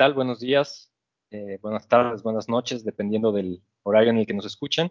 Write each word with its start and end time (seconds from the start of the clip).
Buenos 0.00 0.40
días, 0.40 0.90
eh, 1.30 1.58
buenas 1.60 1.86
tardes, 1.86 2.22
buenas 2.22 2.48
noches, 2.48 2.84
dependiendo 2.84 3.32
del 3.32 3.62
horario 3.82 4.08
en 4.08 4.16
el 4.16 4.26
que 4.26 4.32
nos 4.32 4.46
escuchen. 4.46 4.90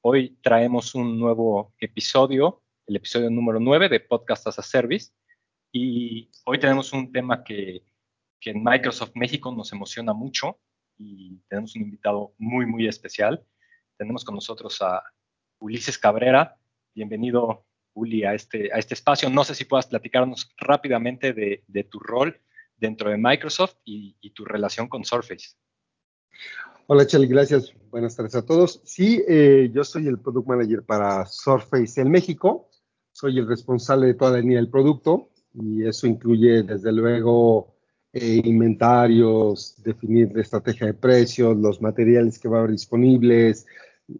Hoy 0.00 0.38
traemos 0.40 0.94
un 0.94 1.20
nuevo 1.20 1.74
episodio, 1.78 2.62
el 2.86 2.96
episodio 2.96 3.28
número 3.28 3.60
9 3.60 3.90
de 3.90 4.00
Podcast 4.00 4.46
as 4.46 4.58
a 4.58 4.62
Service. 4.62 5.12
Y 5.70 6.30
hoy 6.46 6.58
tenemos 6.58 6.94
un 6.94 7.12
tema 7.12 7.44
que, 7.44 7.84
que 8.40 8.52
en 8.52 8.64
Microsoft 8.64 9.10
México 9.14 9.54
nos 9.54 9.74
emociona 9.74 10.14
mucho 10.14 10.58
y 10.96 11.36
tenemos 11.50 11.76
un 11.76 11.82
invitado 11.82 12.32
muy, 12.38 12.64
muy 12.64 12.88
especial. 12.88 13.44
Tenemos 13.98 14.24
con 14.24 14.36
nosotros 14.36 14.80
a 14.80 15.02
Ulises 15.58 15.98
Cabrera. 15.98 16.58
Bienvenido, 16.94 17.66
Uli, 17.92 18.24
a 18.24 18.32
este, 18.32 18.72
a 18.72 18.78
este 18.78 18.94
espacio. 18.94 19.28
No 19.28 19.44
sé 19.44 19.54
si 19.54 19.66
puedas 19.66 19.88
platicarnos 19.88 20.50
rápidamente 20.56 21.34
de, 21.34 21.62
de 21.66 21.84
tu 21.84 21.98
rol 21.98 22.40
dentro 22.80 23.10
de 23.10 23.18
Microsoft 23.18 23.76
y, 23.84 24.16
tu 24.34 24.44
relación 24.44 24.88
con 24.88 25.04
Surface. 25.04 25.50
Hola, 26.86 27.06
Charlie, 27.06 27.28
gracias. 27.28 27.72
Buenas 27.90 28.16
tardes 28.16 28.34
a 28.34 28.44
todos. 28.44 28.80
Sí, 28.84 29.22
eh, 29.28 29.70
yo 29.72 29.84
soy 29.84 30.06
el 30.06 30.18
Product 30.18 30.48
Manager 30.48 30.82
para 30.82 31.26
Surface 31.26 32.00
en 32.00 32.10
México. 32.10 32.68
Soy 33.12 33.38
el 33.38 33.46
responsable 33.46 34.06
de 34.06 34.14
toda 34.14 34.32
la 34.32 34.40
línea 34.40 34.56
del 34.56 34.70
producto 34.70 35.30
y 35.54 35.84
eso 35.86 36.06
incluye, 36.06 36.62
desde 36.62 36.92
luego, 36.92 37.74
eh, 38.12 38.40
inventarios, 38.44 39.74
definir 39.82 40.32
la 40.34 40.42
estrategia 40.42 40.86
de 40.86 40.94
precios, 40.94 41.56
los 41.56 41.80
materiales 41.80 42.38
que 42.38 42.48
va 42.48 42.56
a 42.56 42.60
haber 42.60 42.72
disponibles, 42.72 43.66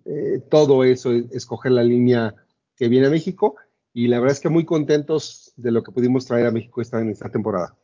eh, 0.04 0.40
todo 0.48 0.84
eso, 0.84 1.10
escoger 1.12 1.72
la 1.72 1.82
línea 1.82 2.34
que 2.76 2.88
viene 2.88 3.06
a 3.06 3.10
México. 3.10 3.56
Y 3.92 4.06
la 4.06 4.20
verdad 4.20 4.36
es 4.36 4.40
que 4.40 4.48
muy 4.48 4.64
contentos 4.64 5.52
de 5.56 5.72
lo 5.72 5.82
que 5.82 5.92
pudimos 5.92 6.26
traer 6.26 6.46
a 6.46 6.52
México 6.52 6.80
esta, 6.80 7.00
en 7.00 7.10
esta 7.10 7.30
temporada. 7.30 7.76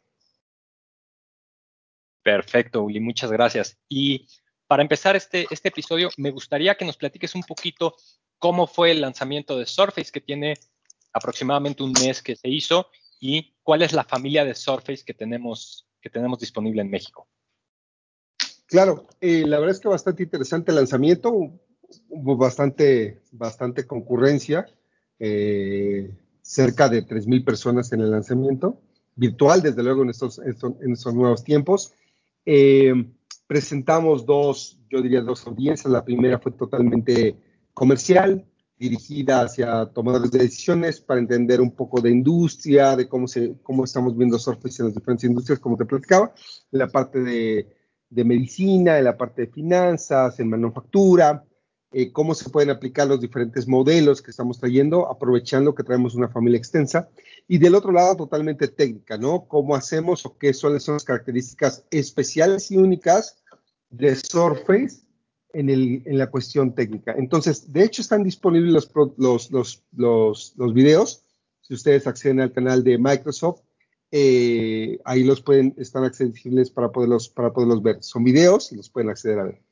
Perfecto, 2.27 2.83
Uli, 2.83 2.99
muchas 2.99 3.31
gracias. 3.31 3.79
Y 3.89 4.27
para 4.67 4.83
empezar 4.83 5.15
este, 5.15 5.47
este 5.49 5.69
episodio, 5.69 6.11
me 6.17 6.33
gustaría 6.33 6.75
que 6.75 6.85
nos 6.85 6.97
platiques 6.97 7.37
un 7.37 7.45
poquito 7.45 7.95
cómo 8.41 8.67
fue 8.67 8.91
el 8.91 9.01
lanzamiento 9.01 9.57
de 9.57 9.65
Surface, 9.65 10.11
que 10.11 10.21
tiene 10.21 10.55
aproximadamente 11.13 11.85
un 11.85 11.93
mes 11.93 12.25
que 12.25 12.35
se 12.35 12.49
hizo, 12.49 12.89
y 13.21 13.55
cuál 13.63 13.83
es 13.83 13.93
la 13.93 14.03
familia 14.03 14.45
de 14.45 14.57
Surface 14.57 15.05
que 15.05 15.15
tenemos, 15.15 15.87
que 16.01 16.11
tenemos 16.11 16.41
disponible 16.41 16.83
en 16.83 16.91
México. 16.91 17.29
Claro, 18.67 19.07
eh, 19.21 19.45
la 19.47 19.61
verdad 19.61 19.77
es 19.77 19.81
que 19.81 19.87
bastante 19.87 20.25
interesante 20.25 20.73
el 20.73 20.79
lanzamiento, 20.79 21.31
hubo 22.09 22.37
bastante, 22.37 23.23
bastante 23.31 23.87
concurrencia, 23.87 24.67
eh, 25.21 26.11
cerca 26.43 26.89
de 26.89 27.07
3.000 27.07 27.45
personas 27.45 27.93
en 27.93 28.01
el 28.01 28.11
lanzamiento, 28.11 28.83
virtual, 29.15 29.63
desde 29.63 29.85
luego, 29.85 30.03
en 30.03 30.11
estos, 30.11 30.41
en 30.41 30.93
estos 30.93 31.15
nuevos 31.15 31.45
tiempos. 31.45 31.95
Eh, 32.47 32.95
presentamos 33.47 34.25
dos, 34.25 34.79
yo 34.89 35.03
diría 35.03 35.21
dos 35.21 35.47
audiencias. 35.47 35.93
La 35.93 36.05
primera 36.05 36.39
fue 36.39 36.53
totalmente 36.53 37.37
comercial, 37.75 38.47
dirigida 38.79 39.43
hacia 39.43 39.87
tomadores 39.87 40.31
de 40.31 40.39
decisiones 40.39 41.01
para 41.01 41.21
entender 41.21 41.61
un 41.61 41.73
poco 41.73 42.01
de 42.01 42.11
industria, 42.11 42.95
de 42.95 43.09
cómo, 43.09 43.27
se, 43.27 43.57
cómo 43.63 43.85
estamos 43.85 44.17
viendo 44.17 44.39
Surface 44.39 44.81
en 44.81 44.89
las 44.89 44.95
diferentes 44.95 45.25
industrias, 45.25 45.59
como 45.59 45.77
te 45.77 45.85
platicaba, 45.85 46.33
la 46.71 46.87
parte 46.89 47.21
de, 47.21 47.69
de 48.09 48.25
medicina, 48.25 48.99
en 48.99 49.05
la 49.05 49.17
parte 49.17 49.43
de 49.43 49.53
finanzas, 49.53 50.39
en 50.41 50.51
manufactura, 50.51 51.45
eh, 51.93 52.13
cómo 52.13 52.35
se 52.35 52.51
pueden 52.51 52.71
aplicar 52.71 53.07
los 53.07 53.21
diferentes 53.21 53.69
modelos 53.69 54.21
que 54.21 54.31
estamos 54.31 54.59
trayendo, 54.59 55.09
aprovechando 55.09 55.75
que 55.75 55.85
traemos 55.85 56.15
una 56.15 56.29
familia 56.29 56.59
extensa. 56.59 57.09
Y 57.49 57.59
del 57.59 57.75
otro 57.75 57.93
lado, 57.93 58.17
totalmente 58.17 58.69
técnica, 58.69 59.17
¿no? 59.17 59.47
¿Cómo 59.47 59.77
hacemos 59.77 60.27
o 60.27 60.37
qué 60.37 60.53
son, 60.53 60.73
las 60.75 61.05
características 61.05 61.85
especiales 61.91 62.71
y 62.71 62.77
únicas 62.77 63.43
de 63.89 64.17
Surface 64.17 65.03
en, 65.53 65.71
el, 65.71 66.03
en 66.07 66.19
la 66.19 66.29
cuestión 66.29 66.75
técnica? 66.75 67.15
Entonces, 67.17 67.73
de 67.73 67.85
hecho, 67.85 68.03
están 68.03 68.25
disponibles 68.25 68.73
los, 68.73 68.91
los, 69.17 69.51
los, 69.51 69.85
los, 69.93 70.55
los 70.57 70.75
videos. 70.75 71.23
Si 71.61 71.75
ustedes 71.75 72.07
acceden 72.07 72.41
al 72.41 72.53
canal 72.53 72.83
de 72.83 72.99
Microsoft, 72.99 73.61
eh, 74.11 74.99
ahí 75.05 75.25
los 75.25 75.41
pueden, 75.41 75.75
están 75.79 76.05
accesibles 76.05 76.71
para 76.71 76.91
poderlos, 76.91 77.29
para 77.29 77.53
poderlos 77.53 77.83
ver. 77.83 78.03
Son 78.03 78.25
videos 78.25 78.73
y 78.73 78.77
los 78.77 78.91
pueden 78.91 79.11
acceder 79.11 79.39
a 79.39 79.45
ver. 79.45 79.63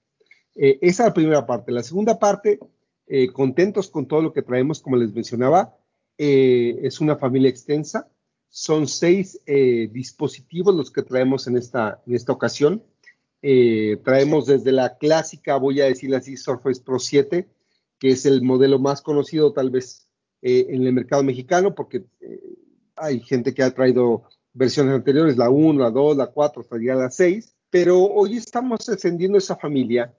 Eh, 0.54 0.78
esa 0.81 1.03
es 1.04 1.09
la 1.09 1.15
primera 1.15 1.47
parte. 1.47 1.72
La 1.72 1.82
segunda 1.82 2.19
parte, 2.19 2.59
eh, 3.06 3.32
contentos 3.32 3.88
con 3.91 4.06
todo 4.06 4.22
lo 4.22 4.32
que 4.32 4.42
traemos, 4.42 4.81
como 4.81 4.97
les 4.97 5.12
mencionaba, 5.12 5.76
eh, 6.16 6.78
es 6.82 7.00
una 7.00 7.16
familia 7.16 7.50
extensa. 7.50 8.09
Son 8.48 8.87
seis 8.87 9.41
dispositivos 9.44 10.76
los 10.76 10.93
que 10.93 11.03
traemos 11.03 11.48
en 11.48 11.56
esta, 11.56 12.00
en 12.06 12.14
esta 12.14 12.32
ocasión. 12.32 12.84
traemos 14.04 14.47
desde 14.47 14.70
la 14.70 14.97
clásica, 14.97 15.56
voy 15.56 15.81
a 15.81 15.87
decirle 15.87 16.16
así, 16.16 16.37
Surface 16.37 16.81
Pro 16.81 17.00
7, 17.00 17.48
que 17.98 18.10
es 18.10 18.25
el 18.26 18.43
modelo 18.43 18.78
más 18.78 19.03
conocido 19.03 19.53
tal 19.53 19.70
vez 19.70 20.06
en 20.41 20.87
el 20.87 20.93
mercado 20.93 21.25
mexicano, 21.25 21.75
porque 21.75 22.04
hay 22.94 23.19
gente 23.20 23.53
que 23.53 23.64
ha 23.64 23.75
traído 23.75 24.22
versiones 24.53 24.94
anteriores, 24.94 25.37
la 25.37 25.50
1, 25.50 25.82
la 25.82 25.91
2, 25.91 26.16
la 26.16 26.28
4, 26.28 26.62
hasta 26.62 26.76
llegar 26.76 26.98
a 26.98 27.03
la 27.03 27.10
6, 27.10 27.56
pero 27.70 28.04
hoy 28.04 28.37
estamos 28.37 28.88
extendiendo 28.88 29.37
esa 29.37 29.56
familia 29.56 30.14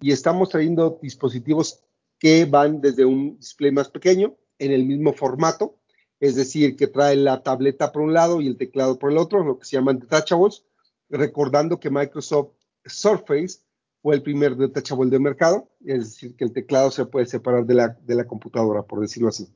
y 0.00 0.12
estamos 0.12 0.48
trayendo 0.50 0.98
dispositivos 1.02 1.80
que 2.18 2.44
van 2.44 2.80
desde 2.80 3.04
un 3.04 3.36
display 3.36 3.72
más 3.72 3.88
pequeño 3.88 4.36
en 4.58 4.72
el 4.72 4.84
mismo 4.84 5.12
formato, 5.12 5.76
es 6.20 6.34
decir, 6.34 6.76
que 6.76 6.88
trae 6.88 7.16
la 7.16 7.42
tableta 7.42 7.92
por 7.92 8.02
un 8.02 8.12
lado 8.12 8.40
y 8.40 8.48
el 8.48 8.56
teclado 8.56 8.98
por 8.98 9.12
el 9.12 9.18
otro, 9.18 9.44
lo 9.44 9.58
que 9.58 9.66
se 9.66 9.76
llaman 9.76 10.00
detachables, 10.00 10.64
recordando 11.08 11.78
que 11.78 11.90
Microsoft 11.90 12.50
Surface 12.84 13.60
fue 14.02 14.16
el 14.16 14.22
primer 14.22 14.56
detachable 14.56 15.10
de 15.10 15.18
mercado, 15.18 15.68
es 15.84 16.04
decir, 16.04 16.36
que 16.36 16.44
el 16.44 16.52
teclado 16.52 16.90
se 16.90 17.06
puede 17.06 17.26
separar 17.26 17.66
de 17.66 17.74
la, 17.74 17.88
de 17.88 18.14
la 18.14 18.26
computadora, 18.26 18.82
por 18.82 19.00
decirlo 19.00 19.28
así, 19.28 19.48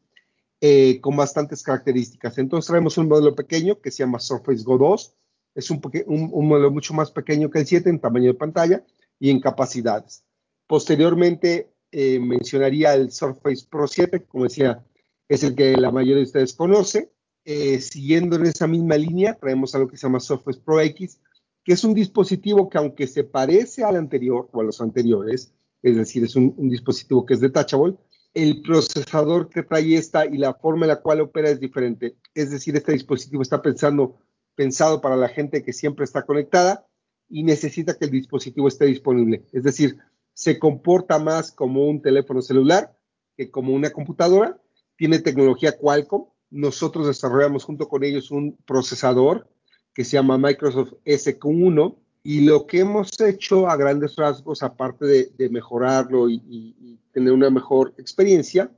eh, 0.60 1.00
con 1.00 1.16
bastantes 1.16 1.62
características. 1.62 2.38
Entonces 2.38 2.68
traemos 2.68 2.96
un 2.98 3.08
modelo 3.08 3.34
pequeño 3.34 3.80
que 3.80 3.90
se 3.90 3.98
llama 3.98 4.20
Surface 4.20 4.62
Go 4.62 4.78
2, 4.78 5.14
es 5.54 5.70
un, 5.70 5.80
un, 6.06 6.30
un 6.32 6.48
modelo 6.48 6.70
mucho 6.70 6.94
más 6.94 7.10
pequeño 7.10 7.50
que 7.50 7.60
el 7.60 7.66
7 7.66 7.90
en 7.90 8.00
tamaño 8.00 8.32
de 8.32 8.38
pantalla 8.38 8.84
y 9.18 9.30
en 9.30 9.40
capacidades. 9.40 10.24
Posteriormente 10.66 11.72
eh, 11.90 12.18
mencionaría 12.18 12.94
el 12.94 13.10
Surface 13.12 13.66
Pro 13.68 13.86
7, 13.86 14.24
como 14.24 14.44
decía, 14.44 14.84
es 15.28 15.42
el 15.44 15.54
que 15.54 15.76
la 15.76 15.90
mayoría 15.90 16.16
de 16.16 16.22
ustedes 16.22 16.54
conoce. 16.54 17.12
Eh, 17.44 17.80
siguiendo 17.80 18.36
en 18.36 18.46
esa 18.46 18.66
misma 18.66 18.96
línea, 18.96 19.34
traemos 19.34 19.74
algo 19.74 19.88
que 19.88 19.96
se 19.96 20.06
llama 20.06 20.20
Surface 20.20 20.60
Pro 20.60 20.80
X, 20.80 21.20
que 21.64 21.72
es 21.72 21.84
un 21.84 21.94
dispositivo 21.94 22.68
que 22.68 22.78
aunque 22.78 23.06
se 23.06 23.24
parece 23.24 23.84
al 23.84 23.96
anterior 23.96 24.48
o 24.52 24.60
a 24.60 24.64
los 24.64 24.80
anteriores, 24.80 25.52
es 25.82 25.96
decir, 25.96 26.24
es 26.24 26.36
un, 26.36 26.54
dispositivo 26.68 27.26
que 27.26 27.34
es 27.34 27.40
detachable, 27.40 27.96
el 28.34 28.62
procesador 28.62 29.50
que 29.50 29.62
trae 29.62 29.96
esta 29.96 30.24
y 30.24 30.38
la 30.38 30.54
forma 30.54 30.86
en 30.86 30.90
la 30.90 31.02
cual 31.02 31.20
opera 31.20 31.50
es 31.50 31.60
diferente. 31.60 32.16
Es 32.34 32.50
decir, 32.50 32.74
este 32.76 32.92
dispositivo 32.92 33.42
está 33.42 33.60
pensando, 33.60 34.16
pensado 34.54 35.00
para 35.00 35.16
la 35.16 35.28
gente 35.28 35.62
que 35.62 35.72
siempre 35.72 36.04
está 36.04 36.24
conectada 36.24 36.86
y 37.28 37.42
necesita 37.42 37.94
que 37.94 38.06
el 38.06 38.10
dispositivo 38.10 38.68
esté 38.68 38.86
disponible. 38.86 39.44
Es 39.52 39.64
decir, 39.64 39.98
se 40.34 40.58
comporta 40.58 41.18
más 41.18 41.52
como 41.52 41.86
un 41.86 42.00
teléfono 42.00 42.42
celular 42.42 42.96
que 43.36 43.50
como 43.50 43.74
una 43.74 43.90
computadora. 43.90 44.60
Tiene 44.96 45.18
tecnología 45.18 45.76
Qualcomm. 45.76 46.26
Nosotros 46.50 47.06
desarrollamos 47.06 47.64
junto 47.64 47.88
con 47.88 48.04
ellos 48.04 48.30
un 48.30 48.56
procesador 48.66 49.48
que 49.94 50.04
se 50.04 50.12
llama 50.12 50.38
Microsoft 50.38 50.94
SQ1 51.04 51.96
y 52.22 52.42
lo 52.42 52.66
que 52.66 52.80
hemos 52.80 53.20
hecho 53.20 53.68
a 53.68 53.76
grandes 53.76 54.16
rasgos, 54.16 54.62
aparte 54.62 55.06
de, 55.06 55.50
mejorarlo 55.50 56.28
y, 56.28 56.40
y, 56.46 56.98
tener 57.12 57.32
una 57.32 57.50
mejor 57.50 57.94
experiencia, 57.98 58.70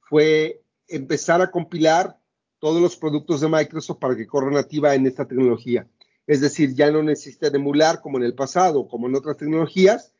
fue 0.00 0.62
empezar 0.88 1.42
a 1.42 1.50
compilar 1.50 2.18
todos 2.58 2.80
los 2.80 2.96
productos 2.96 3.40
de 3.40 3.48
Microsoft 3.48 3.98
para 3.98 4.16
que 4.16 4.26
corran 4.26 4.54
nativa 4.54 4.94
en 4.94 5.06
esta 5.06 5.26
tecnología. 5.26 5.86
Es 6.26 6.40
decir, 6.40 6.74
ya 6.74 6.90
no 6.90 7.02
necesita 7.02 7.48
emular 7.48 8.00
como 8.00 8.18
en 8.18 8.24
el 8.24 8.34
pasado, 8.34 8.86
como 8.86 9.08
en 9.08 9.16
otras 9.16 9.36
tecnologías, 9.36 10.11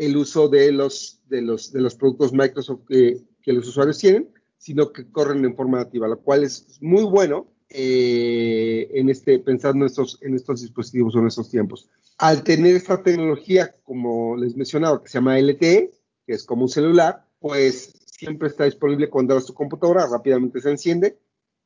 el 0.00 0.16
uso 0.16 0.48
de 0.48 0.72
los, 0.72 1.20
de 1.28 1.42
los, 1.42 1.72
de 1.72 1.80
los 1.82 1.94
productos 1.94 2.32
Microsoft 2.32 2.86
que, 2.88 3.20
que 3.42 3.52
los 3.52 3.68
usuarios 3.68 3.98
tienen, 3.98 4.30
sino 4.56 4.92
que 4.92 5.10
corren 5.12 5.44
en 5.44 5.54
forma 5.54 5.76
nativa, 5.76 6.08
lo 6.08 6.18
cual 6.22 6.42
es 6.42 6.78
muy 6.80 7.04
bueno 7.04 7.52
eh, 7.68 8.88
en 8.94 9.10
este, 9.10 9.38
pensando 9.40 9.84
en 9.84 9.90
estos, 9.90 10.18
en 10.22 10.34
estos 10.34 10.62
dispositivos 10.62 11.14
o 11.14 11.18
en 11.18 11.26
estos 11.26 11.50
tiempos. 11.50 11.86
Al 12.16 12.42
tener 12.42 12.76
esta 12.76 13.02
tecnología, 13.02 13.76
como 13.84 14.38
les 14.38 14.56
mencionaba, 14.56 15.02
que 15.02 15.10
se 15.10 15.18
llama 15.18 15.38
LTE, 15.38 15.92
que 16.26 16.32
es 16.32 16.44
como 16.44 16.62
un 16.62 16.70
celular, 16.70 17.26
pues 17.38 17.92
siempre 18.06 18.48
está 18.48 18.64
disponible 18.64 19.10
cuando 19.10 19.34
abres 19.34 19.48
tu 19.48 19.54
computadora, 19.54 20.06
rápidamente 20.06 20.62
se 20.62 20.70
enciende. 20.70 21.18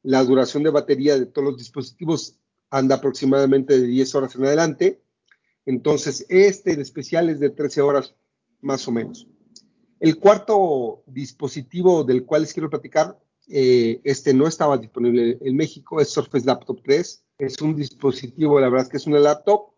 La 0.02 0.24
duración 0.24 0.64
de 0.64 0.70
batería 0.70 1.16
de 1.16 1.26
todos 1.26 1.50
los 1.50 1.58
dispositivos 1.58 2.36
anda 2.68 2.96
aproximadamente 2.96 3.78
de 3.80 3.86
10 3.86 4.12
horas 4.16 4.34
en 4.34 4.44
adelante. 4.44 5.00
Entonces, 5.66 6.26
este 6.28 6.72
en 6.72 6.80
especial 6.80 7.30
es 7.30 7.38
de 7.38 7.50
13 7.50 7.80
horas 7.80 8.16
más 8.64 8.86
o 8.88 8.92
menos. 8.92 9.26
El 10.00 10.18
cuarto 10.18 11.04
dispositivo 11.06 12.04
del 12.04 12.24
cual 12.24 12.42
les 12.42 12.52
quiero 12.52 12.70
platicar, 12.70 13.18
eh, 13.48 14.00
este 14.04 14.34
no 14.34 14.46
estaba 14.46 14.78
disponible 14.78 15.38
en 15.40 15.56
México, 15.56 16.00
es 16.00 16.08
Surface 16.08 16.46
Laptop 16.46 16.80
3. 16.82 17.24
Es 17.38 17.60
un 17.60 17.76
dispositivo, 17.76 18.60
la 18.60 18.68
verdad 18.68 18.86
es 18.86 18.90
que 18.90 18.96
es 18.96 19.06
una 19.06 19.20
laptop 19.20 19.74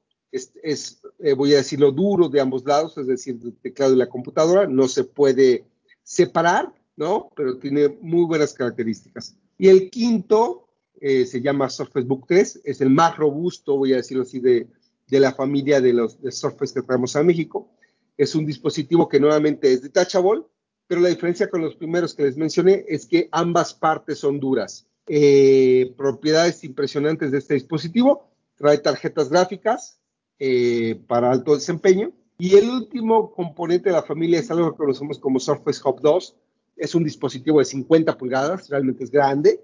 es, 0.62 1.02
eh, 1.18 1.32
voy 1.34 1.54
a 1.54 1.58
decirlo, 1.58 1.92
duro 1.92 2.28
de 2.28 2.40
ambos 2.40 2.64
lados, 2.64 2.96
es 2.98 3.06
decir, 3.06 3.38
el 3.42 3.56
teclado 3.56 3.94
y 3.94 3.98
la 3.98 4.08
computadora, 4.08 4.66
no 4.66 4.88
se 4.88 5.04
puede 5.04 5.64
separar, 6.02 6.72
¿no? 6.96 7.30
Pero 7.36 7.58
tiene 7.58 7.88
muy 8.00 8.24
buenas 8.24 8.52
características. 8.52 9.36
Y 9.58 9.68
el 9.68 9.90
quinto 9.90 10.68
eh, 11.00 11.26
se 11.26 11.40
llama 11.40 11.70
Surface 11.70 12.06
Book 12.06 12.26
3, 12.28 12.62
es 12.64 12.80
el 12.80 12.90
más 12.90 13.16
robusto, 13.16 13.76
voy 13.76 13.92
a 13.92 13.96
decirlo 13.96 14.22
así, 14.22 14.40
de, 14.40 14.68
de 15.08 15.20
la 15.20 15.32
familia 15.32 15.80
de 15.80 15.92
los 15.92 16.20
de 16.20 16.32
Surface 16.32 16.74
que 16.74 16.82
traemos 16.82 17.16
a 17.16 17.22
México. 17.22 17.70
Es 18.16 18.34
un 18.34 18.46
dispositivo 18.46 19.08
que 19.08 19.20
nuevamente 19.20 19.72
es 19.72 19.82
detachable, 19.82 20.42
pero 20.86 21.00
la 21.00 21.08
diferencia 21.08 21.50
con 21.50 21.60
los 21.60 21.76
primeros 21.76 22.14
que 22.14 22.24
les 22.24 22.36
mencioné 22.36 22.84
es 22.88 23.06
que 23.06 23.28
ambas 23.32 23.74
partes 23.74 24.18
son 24.18 24.40
duras. 24.40 24.86
Eh, 25.06 25.92
propiedades 25.96 26.64
impresionantes 26.64 27.30
de 27.30 27.38
este 27.38 27.54
dispositivo, 27.54 28.30
trae 28.56 28.78
tarjetas 28.78 29.28
gráficas 29.28 29.98
eh, 30.38 31.00
para 31.06 31.30
alto 31.30 31.54
desempeño. 31.54 32.12
Y 32.38 32.56
el 32.56 32.68
último 32.68 33.32
componente 33.32 33.88
de 33.88 33.96
la 33.96 34.02
familia 34.02 34.38
es 34.38 34.50
algo 34.50 34.70
que 34.70 34.78
conocemos 34.78 35.18
como 35.18 35.40
Surface 35.40 35.80
Hub 35.84 36.00
2. 36.00 36.36
Es 36.76 36.94
un 36.94 37.04
dispositivo 37.04 37.58
de 37.58 37.64
50 37.64 38.16
pulgadas, 38.16 38.68
realmente 38.68 39.04
es 39.04 39.10
grande, 39.10 39.60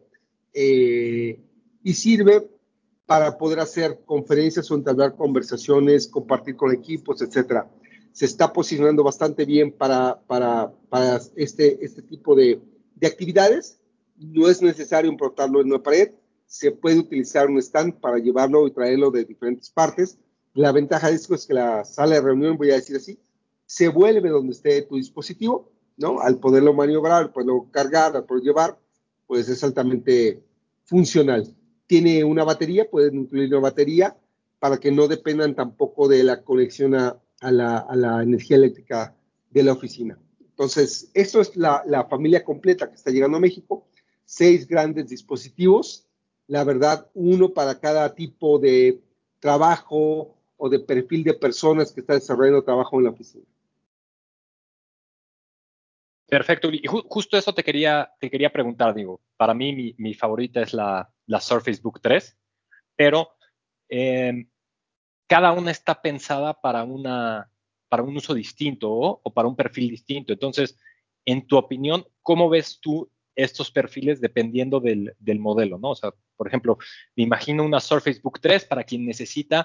eh, 0.55 1.39
y 1.83 1.95
sirve 1.95 2.49
para 3.05 3.37
poder 3.37 3.61
hacer 3.61 4.01
conferencias 4.07 4.71
o 4.71 4.75
entablar 4.75 5.15
conversaciones, 5.17 6.09
compartir 6.09 6.57
con 6.57 6.73
equipos, 6.73 7.21
etcétera 7.21 7.69
se 8.13 8.27
está 8.27 8.53
posicionando 8.53 9.03
bastante 9.03 9.45
bien 9.45 9.73
para, 9.73 10.21
para, 10.27 10.73
para 10.89 11.21
este, 11.35 11.85
este 11.85 12.03
tipo 12.03 12.35
de, 12.35 12.61
de, 12.95 13.07
actividades. 13.07 13.79
No 14.19 14.49
es 14.49 14.63
necesario 14.63 15.11
importarlo 15.11 15.61
en 15.61 15.69
una 15.69 15.83
pared, 15.83 16.13
se 16.47 16.71
puede 16.71 16.99
utilizar 16.99 17.49
un 17.49 17.59
stand 17.59 17.95
para 17.95 18.19
llevarlo 18.19 18.67
y 18.67 18.71
traerlo 18.71 19.11
de 19.11 19.25
diferentes 19.25 19.71
partes. 19.71 20.19
La 20.53 20.71
ventaja 20.71 21.09
de 21.09 21.17
esto 21.17 21.35
es 21.35 21.47
que 21.47 21.55
la 21.55 21.85
sala 21.85 22.17
de 22.17 22.21
reunión, 22.21 22.59
voy 22.59 22.71
a 22.71 22.75
decir 22.75 22.97
así, 22.97 23.19
se 23.65 23.89
vuelve 23.89 24.29
donde 24.29 24.53
esté 24.53 24.83
tu 24.83 24.97
dispositivo, 24.97 25.73
¿no? 25.97 26.21
Al 26.21 26.39
poderlo 26.39 26.75
maniobrar, 26.75 27.23
al 27.23 27.33
poderlo 27.33 27.69
cargar, 27.71 28.15
al 28.15 28.25
poderlo 28.25 28.45
llevar, 28.45 28.79
pues 29.27 29.49
es 29.49 29.65
altamente 29.65 30.43
funcional. 30.85 31.57
Tiene 31.87 32.23
una 32.23 32.45
batería, 32.45 32.91
pueden 32.91 33.15
incluir 33.15 33.49
una 33.49 33.61
batería 33.61 34.15
para 34.59 34.77
que 34.77 34.93
no 34.93 35.09
dependan 35.09 35.55
tampoco 35.55 36.07
de 36.07 36.23
la 36.23 36.43
conexión 36.43 36.95
a, 36.95 37.22
a 37.43 37.51
la, 37.51 38.23
energía 38.23 38.57
eléctrica 38.57 39.15
de 39.51 39.63
la 39.63 39.73
oficina. 39.73 40.19
Entonces, 40.41 41.11
esto 41.15 41.41
es 41.41 41.57
la, 41.57 42.07
familia 42.09 42.45
completa 42.45 42.89
que 42.89 42.95
está 42.95 43.11
llegando 43.11 43.37
a 43.37 43.41
México. 43.41 43.87
Seis 44.25 44.67
grandes 44.67 45.09
dispositivos, 45.09 46.07
la 46.47 46.65
verdad, 46.65 47.11
uno 47.15 47.51
para 47.51 47.79
cada 47.81 48.15
tipo 48.15 48.59
de 48.59 49.01
trabajo 49.41 50.37
o 50.57 50.69
de 50.69 50.79
perfil 50.79 51.25
de 51.25 51.35
personas 51.35 51.93
que 51.93 52.01
está 52.01 52.15
desarrollando 52.15 52.63
trabajo 52.63 52.99
en 52.99 53.05
la 53.05 53.11
oficina. 53.11 53.45
Perfecto, 56.29 56.71
y 56.73 56.83
justo 56.87 57.37
eso 57.37 57.53
te 57.53 57.63
quería, 57.63 58.11
te 58.19 58.31
quería 58.31 58.51
preguntar, 58.51 58.95
digo, 58.95 59.21
para 59.37 59.53
mí 59.53 59.95
mi, 59.99 60.15
favorita 60.15 60.63
es 60.63 60.73
la, 60.73 61.13
Surface 61.41 61.83
Book 61.83 62.01
3, 62.01 62.39
pero 62.97 63.33
eh, 63.89 64.47
cada 65.33 65.53
una 65.53 65.71
está 65.71 66.03
pensada 66.03 66.53
para, 66.53 66.85
una, 66.85 67.51
para 67.89 68.03
un 68.03 68.15
uso 68.15 68.35
distinto 68.35 68.93
o, 68.93 69.33
para 69.33 69.49
un 69.49 69.57
perfil 69.57 69.89
distinto. 69.89 70.31
Entonces, 70.31 70.77
en 71.25 71.47
tu 71.47 71.57
opinión, 71.57 72.05
¿cómo 72.21 72.51
ves 72.51 72.81
tú 72.83 73.11
estos 73.35 73.71
perfiles 73.71 74.21
dependiendo 74.21 74.79
del, 74.79 75.17
modelo? 75.39 75.79
¿no? 75.79 75.93
O 75.93 75.95
sea, 75.95 76.11
por 76.37 76.49
ejemplo, 76.49 76.77
me 77.17 77.23
imagino 77.23 77.65
una 77.65 77.81
Surface 77.81 78.21
Book 78.23 78.41
3 78.43 78.67
para 78.67 78.85
quien 78.85 79.07
necesita 79.07 79.65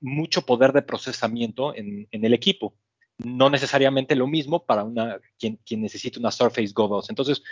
mucho 0.00 0.46
poder 0.46 0.72
de 0.72 0.80
procesamiento 0.80 1.74
en, 1.74 2.08
el 2.10 2.32
equipo. 2.32 2.74
No 3.18 3.50
necesariamente 3.50 4.16
lo 4.16 4.26
mismo 4.26 4.64
para 4.64 4.84
una, 4.84 5.20
quien, 5.38 5.60
necesita 5.82 6.18
una 6.18 6.30
Surface 6.30 6.72
Go 6.72 6.88
2. 6.88 7.10
Entonces, 7.10 7.42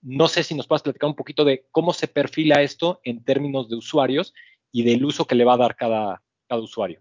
no 0.00 0.28
sé 0.28 0.44
si 0.44 0.54
nos 0.54 0.68
puedes 0.68 0.84
platicar 0.84 1.10
un 1.10 1.16
poquito 1.16 1.44
de 1.44 1.66
cómo 1.72 1.92
se 1.92 2.06
perfila 2.06 2.62
esto 2.62 3.00
en 3.02 3.24
términos 3.24 3.68
de 3.68 3.74
usuarios 3.74 4.32
y 4.70 4.84
del 4.84 5.04
uso 5.04 5.24
que 5.24 5.34
le 5.34 5.44
va 5.44 5.54
a 5.54 5.58
dar 5.58 5.74
cada, 5.74 6.22
cada 6.50 6.62
usuario. 6.62 7.00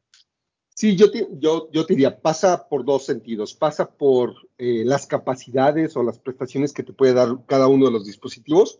Sí, 0.75 0.95
yo 0.95 1.11
te, 1.11 1.27
yo, 1.39 1.69
yo 1.71 1.83
diría, 1.83 2.21
pasa 2.21 2.69
por 2.69 2.85
dos 2.85 3.05
sentidos. 3.05 3.53
Pasa 3.53 3.91
por 3.91 4.35
eh, 4.57 4.83
las 4.85 5.07
capacidades 5.07 5.97
o 5.97 6.03
las 6.03 6.19
prestaciones 6.19 6.71
que 6.71 6.83
te 6.83 6.93
puede 6.93 7.13
dar 7.13 7.29
cada 7.47 7.67
uno 7.67 7.87
de 7.87 7.91
los 7.91 8.05
dispositivos 8.05 8.79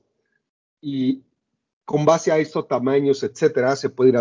y 0.79 1.23
con 1.83 2.05
base 2.05 2.31
a 2.31 2.37
eso, 2.37 2.63
tamaños, 2.65 3.23
etcétera, 3.23 3.75
se 3.75 3.89
puede 3.89 4.11
ir 4.11 4.17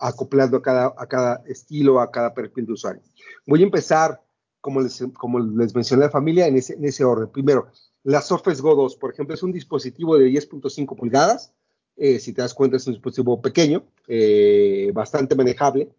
acoplando 0.00 0.56
a 0.56 0.62
cada, 0.62 0.94
a 0.96 1.06
cada 1.06 1.42
estilo, 1.46 2.00
a 2.00 2.10
cada 2.10 2.32
perfil 2.32 2.66
de 2.66 2.72
usuario. 2.72 3.02
Voy 3.46 3.60
a 3.60 3.64
empezar, 3.64 4.20
como 4.60 4.80
les, 4.80 5.04
como 5.12 5.38
les 5.38 5.74
mencioné 5.74 6.06
la 6.06 6.10
familia, 6.10 6.46
en 6.46 6.56
ese, 6.56 6.72
en 6.72 6.84
ese 6.84 7.04
orden. 7.04 7.28
Primero, 7.28 7.68
la 8.02 8.22
Surface 8.22 8.60
Go 8.60 8.74
2, 8.74 8.96
por 8.96 9.12
ejemplo, 9.12 9.34
es 9.34 9.42
un 9.42 9.52
dispositivo 9.52 10.16
de 10.18 10.30
10.5 10.30 10.96
pulgadas 10.96 11.53
eh, 11.96 12.18
si 12.18 12.32
te 12.32 12.42
das 12.42 12.54
cuenta, 12.54 12.76
es 12.76 12.86
un 12.86 12.94
dispositivo 12.94 13.40
pequeño, 13.40 13.84
eh, 14.08 14.90
bastante 14.92 15.34
manejable. 15.34 15.90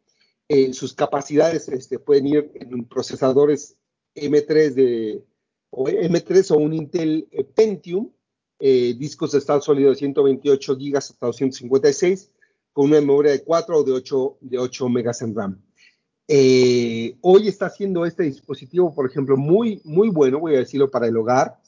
Eh, 0.47 0.73
sus 0.73 0.93
capacidades 0.93 1.69
este, 1.69 1.99
pueden 1.99 2.27
ir 2.27 2.51
en 2.55 2.85
procesadores 2.85 3.77
M3 4.13 4.73
de, 4.73 5.23
o 5.69 5.87
M3 5.87 6.51
o 6.51 6.57
un 6.57 6.73
Intel 6.73 7.27
Pentium, 7.55 8.11
discos 8.59 9.33
de 9.33 9.39
estado 9.39 9.61
sólido 9.61 9.89
de 9.89 9.95
128 9.97 10.75
GB 10.75 10.97
hasta 10.97 11.25
256, 11.25 12.31
con 12.71 12.85
una 12.85 13.01
memoria 13.01 13.31
de 13.31 13.43
4 13.43 13.77
o 13.77 13.83
de 13.83 13.91
8, 13.91 14.37
de 14.41 14.57
8 14.57 14.89
megas 14.89 15.21
en 15.21 15.35
RAM. 15.35 15.61
hoy 17.21 17.47
está 17.47 17.65
haciendo 17.65 18.05
este 18.05 18.23
dispositivo, 18.23 18.93
por 18.95 19.09
ejemplo, 19.09 19.35
muy, 19.35 19.81
muy 19.83 20.09
bueno, 20.09 20.39
voy 20.39 20.55
a 20.55 20.59
decirlo, 20.59 20.89
para 20.89 21.07
el 21.07 21.17
hogar, 21.17 21.59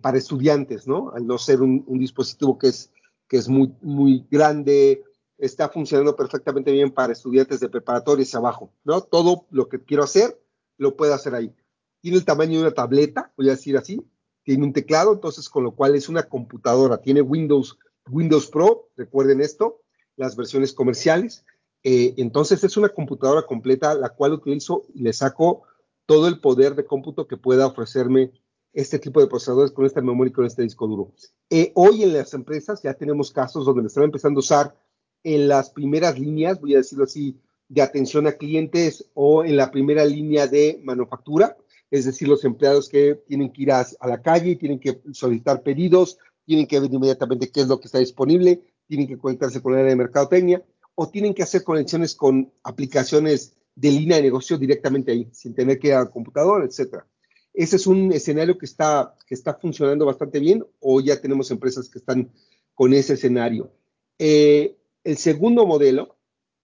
para 0.00 0.16
estudiantes, 0.16 0.86
¿no? 0.86 1.10
Al 1.10 1.26
no 1.26 1.36
ser 1.36 1.60
un, 1.60 1.84
un 1.86 1.98
dispositivo 1.98 2.58
que 2.58 2.68
es 2.68 2.90
que 3.28 3.36
es 3.36 3.48
muy, 3.48 3.74
muy 3.80 4.26
grande, 4.30 5.02
está 5.38 5.68
funcionando 5.68 6.16
perfectamente 6.16 6.72
bien 6.72 6.90
para 6.90 7.12
estudiantes 7.12 7.60
de 7.60 7.68
preparatoria 7.68 8.26
y 8.30 8.36
abajo, 8.36 8.72
¿no? 8.84 9.00
Todo 9.02 9.46
lo 9.50 9.68
que 9.68 9.82
quiero 9.82 10.04
hacer, 10.04 10.40
lo 10.76 10.96
puedo 10.96 11.14
hacer 11.14 11.34
ahí. 11.34 11.54
Tiene 12.00 12.18
el 12.18 12.24
tamaño 12.24 12.58
de 12.58 12.66
una 12.66 12.74
tableta, 12.74 13.32
voy 13.36 13.48
a 13.48 13.52
decir 13.52 13.76
así, 13.76 14.00
tiene 14.42 14.64
un 14.64 14.72
teclado, 14.72 15.12
entonces 15.12 15.48
con 15.48 15.64
lo 15.64 15.74
cual 15.74 15.94
es 15.94 16.08
una 16.08 16.24
computadora, 16.24 16.98
tiene 16.98 17.22
Windows, 17.22 17.78
Windows 18.10 18.46
Pro, 18.48 18.88
recuerden 18.96 19.40
esto, 19.40 19.80
las 20.16 20.36
versiones 20.36 20.72
comerciales, 20.72 21.44
eh, 21.82 22.14
entonces 22.18 22.62
es 22.64 22.76
una 22.76 22.88
computadora 22.88 23.42
completa 23.42 23.94
la 23.94 24.10
cual 24.10 24.32
utilizo 24.32 24.84
y 24.94 25.02
le 25.02 25.12
saco 25.12 25.62
todo 26.06 26.28
el 26.28 26.40
poder 26.40 26.74
de 26.74 26.84
cómputo 26.84 27.26
que 27.26 27.36
pueda 27.36 27.66
ofrecerme 27.66 28.32
este 28.74 28.98
tipo 28.98 29.20
de 29.20 29.28
procesadores 29.28 29.70
con 29.70 29.86
esta 29.86 30.02
memoria 30.02 30.30
y 30.30 30.32
con 30.32 30.44
este 30.44 30.62
disco 30.62 30.86
duro. 30.86 31.12
Eh, 31.48 31.72
hoy 31.74 32.02
en 32.02 32.12
las 32.12 32.34
empresas 32.34 32.82
ya 32.82 32.94
tenemos 32.94 33.30
casos 33.30 33.64
donde 33.64 33.86
están 33.86 34.04
empezando 34.04 34.38
a 34.38 34.40
usar 34.40 34.76
en 35.22 35.48
las 35.48 35.70
primeras 35.70 36.18
líneas, 36.18 36.60
voy 36.60 36.74
a 36.74 36.78
decirlo 36.78 37.04
así, 37.04 37.40
de 37.68 37.82
atención 37.82 38.26
a 38.26 38.32
clientes 38.32 39.10
o 39.14 39.44
en 39.44 39.56
la 39.56 39.70
primera 39.70 40.04
línea 40.04 40.46
de 40.46 40.80
manufactura, 40.82 41.56
es 41.90 42.04
decir, 42.04 42.28
los 42.28 42.44
empleados 42.44 42.88
que 42.88 43.14
tienen 43.26 43.52
que 43.52 43.62
ir 43.62 43.72
a, 43.72 43.86
la 44.06 44.20
calle, 44.20 44.56
tienen 44.56 44.80
que 44.80 45.00
solicitar 45.12 45.62
pedidos, 45.62 46.18
tienen 46.44 46.66
que 46.66 46.80
ver 46.80 46.92
inmediatamente 46.92 47.50
qué 47.50 47.60
es 47.60 47.68
lo 47.68 47.78
que 47.78 47.86
está 47.86 47.98
disponible, 47.98 48.60
tienen 48.86 49.06
que 49.06 49.16
conectarse 49.16 49.62
con 49.62 49.72
la 49.72 49.78
área 49.78 49.90
de 49.90 49.96
mercadotecnia 49.96 50.62
o 50.96 51.08
tienen 51.08 51.32
que 51.32 51.42
hacer 51.42 51.62
conexiones 51.62 52.14
con 52.14 52.52
aplicaciones 52.64 53.56
de 53.74 53.90
línea 53.90 54.16
de 54.18 54.24
negocio 54.24 54.58
directamente 54.58 55.12
ahí, 55.12 55.28
sin 55.32 55.54
tener 55.54 55.78
que 55.78 55.88
ir 55.88 55.94
al 55.94 56.10
computador, 56.10 56.64
etcétera. 56.64 57.06
Ese 57.54 57.76
es 57.76 57.86
un 57.86 58.12
escenario 58.12 58.58
que 58.58 58.66
está, 58.66 59.16
que 59.26 59.34
está 59.34 59.54
funcionando 59.54 60.04
bastante 60.04 60.40
bien 60.40 60.66
o 60.80 61.00
ya 61.00 61.20
tenemos 61.20 61.52
empresas 61.52 61.88
que 61.88 62.00
están 62.00 62.32
con 62.74 62.92
ese 62.92 63.14
escenario. 63.14 63.72
Eh, 64.18 64.76
el 65.04 65.16
segundo 65.16 65.64
modelo, 65.64 66.16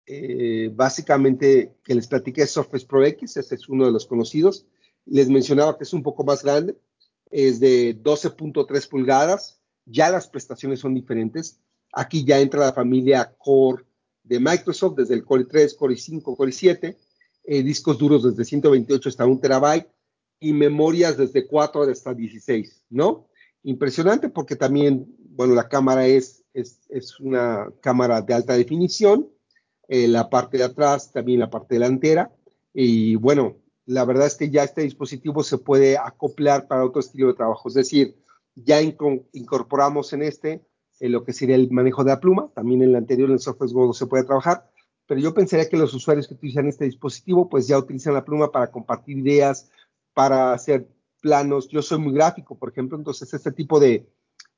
eh, 0.05 0.71
básicamente 0.75 1.77
que 1.83 1.95
les 1.95 2.07
platiqué 2.07 2.43
es 2.43 2.51
Surface 2.51 2.87
Pro 2.87 3.05
X, 3.05 3.39
este 3.39 3.55
es 3.55 3.69
uno 3.71 3.87
de 3.87 3.93
los 3.93 4.07
conocidos. 4.07 4.67
Les 5.07 5.31
mencionaba 5.31 5.79
que 5.79 5.85
es 5.85 5.95
un 5.95 6.03
poco 6.03 6.25
más 6.25 6.43
grande, 6.43 6.77
es 7.31 7.59
de 7.59 7.97
12.3 8.03 8.89
pulgadas, 8.89 9.61
ya 9.87 10.11
las 10.11 10.29
prestaciones 10.29 10.81
son 10.81 10.95
diferentes. 10.95 11.59
Aquí 11.93 12.25
ya 12.25 12.39
entra 12.39 12.61
la 12.61 12.75
familia 12.75 13.35
Core 13.39 13.85
de 14.23 14.41
Microsoft, 14.41 14.97
desde 14.97 15.15
el 15.15 15.25
Core 15.25 15.45
3, 15.45 15.75
Core 15.75 15.97
5, 15.97 16.37
Core 16.37 16.53
7, 16.53 16.97
eh, 17.45 17.63
discos 17.63 17.97
duros 17.97 18.25
desde 18.25 18.45
128 18.45 19.09
hasta 19.09 19.25
1 19.25 19.41
terabyte, 19.41 19.89
y 20.41 20.53
memorias 20.53 21.17
desde 21.17 21.47
4 21.47 21.83
hasta 21.83 22.15
16, 22.15 22.85
¿no? 22.91 23.29
Impresionante 23.63 24.29
porque 24.29 24.57
también, 24.57 25.07
bueno, 25.31 25.55
la 25.55 25.69
cámara 25.69 26.07
es, 26.07 26.45
es, 26.53 26.81
es 26.89 27.19
una 27.21 27.69
cámara 27.81 28.23
de 28.23 28.35
alta 28.35 28.57
definición, 28.57 29.29
eh, 29.89 30.09
la 30.09 30.29
parte 30.31 30.59
de 30.59 30.65
atrás, 30.65 31.13
también 31.13 31.41
la 31.41 31.51
parte 31.51 31.75
delantera, 31.75 32.33
y 32.75 33.17
bueno, 33.17 33.57
la 33.87 34.05
verdad 34.05 34.27
es 34.27 34.35
que 34.35 34.51
ya 34.51 34.65
este 34.65 34.83
dispositivo 34.83 35.43
se 35.43 35.59
puede 35.59 35.97
acoplar 35.97 36.67
para 36.67 36.85
otro 36.85 37.01
estilo 37.01 37.29
de 37.29 37.35
trabajo, 37.35 37.69
es 37.69 37.75
decir, 37.75 38.17
ya 38.55 38.81
incorporamos 38.81 40.13
en 40.13 40.23
este 40.23 40.67
eh, 40.99 41.09
lo 41.09 41.25
que 41.25 41.33
sería 41.33 41.57
el 41.57 41.71
manejo 41.71 42.05
de 42.05 42.11
la 42.11 42.21
pluma, 42.21 42.51
también 42.55 42.83
en 42.83 42.91
el 42.91 42.97
anterior, 42.97 43.29
en 43.29 43.35
el 43.35 43.41
Surface 43.41 43.73
Go 43.73 43.93
se 43.93 44.07
puede 44.07 44.25
trabajar, 44.25 44.71
pero 45.07 45.21
yo 45.21 45.35
pensaría 45.35 45.69
que 45.69 45.77
los 45.77 45.95
usuarios 45.95 46.27
que 46.27 46.35
utilizan 46.35 46.67
este 46.67 46.85
dispositivo, 46.85 47.49
pues 47.49 47.69
ya 47.69 47.79
utilizan 47.79 48.15
la 48.15 48.25
pluma 48.25 48.51
para 48.51 48.71
compartir 48.71 49.19
ideas, 49.19 49.71
para 50.17 50.55
hacer 50.55 50.89
planos. 51.21 51.69
Yo 51.69 51.83
soy 51.83 51.99
muy 51.99 52.15
gráfico, 52.15 52.59
por 52.59 52.71
ejemplo, 52.71 52.97
entonces 52.97 53.35
este 53.35 53.53
tipo 53.53 53.79
de, 53.79 54.09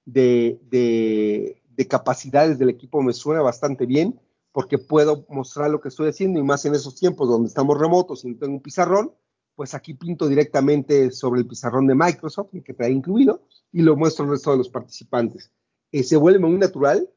de, 0.05 0.57
de, 0.71 1.89
capacidades 1.89 2.61
del 2.61 2.71
equipo 2.71 3.03
me 3.03 3.13
suena 3.13 3.43
bastante 3.43 3.85
bien 3.85 4.21
porque 4.53 4.79
puedo 4.79 5.27
mostrar 5.29 5.69
lo 5.69 5.81
que 5.81 5.89
estoy 5.89 6.11
haciendo 6.11 6.39
y 6.39 6.45
más 6.45 6.65
en 6.65 6.77
esos 6.77 6.95
tiempos 6.95 7.29
donde 7.29 7.49
estamos 7.49 7.77
remotos 7.77 8.25
y 8.25 8.29
no 8.29 8.39
tengo 8.39 8.55
un 8.55 8.63
pizarrón, 8.63 9.13
pues 9.57 9.75
aquí 9.75 9.95
pinto 9.95 10.29
directamente 10.29 11.11
sobre 11.11 11.41
el 11.41 11.47
pizarrón 11.49 11.89
de 11.89 11.97
Microsoft, 11.97 12.51
que 12.65 12.75
trae 12.75 12.93
incluido, 12.93 13.43
y 13.73 13.83
lo 13.83 13.97
muestro 13.97 14.27
al 14.27 14.31
resto 14.31 14.53
de 14.53 14.59
los 14.59 14.69
participantes. 14.69 15.51
Eh, 15.91 16.05
se 16.05 16.17
vuelve 16.17 16.39
muy 16.39 16.53
natural, 16.53 17.11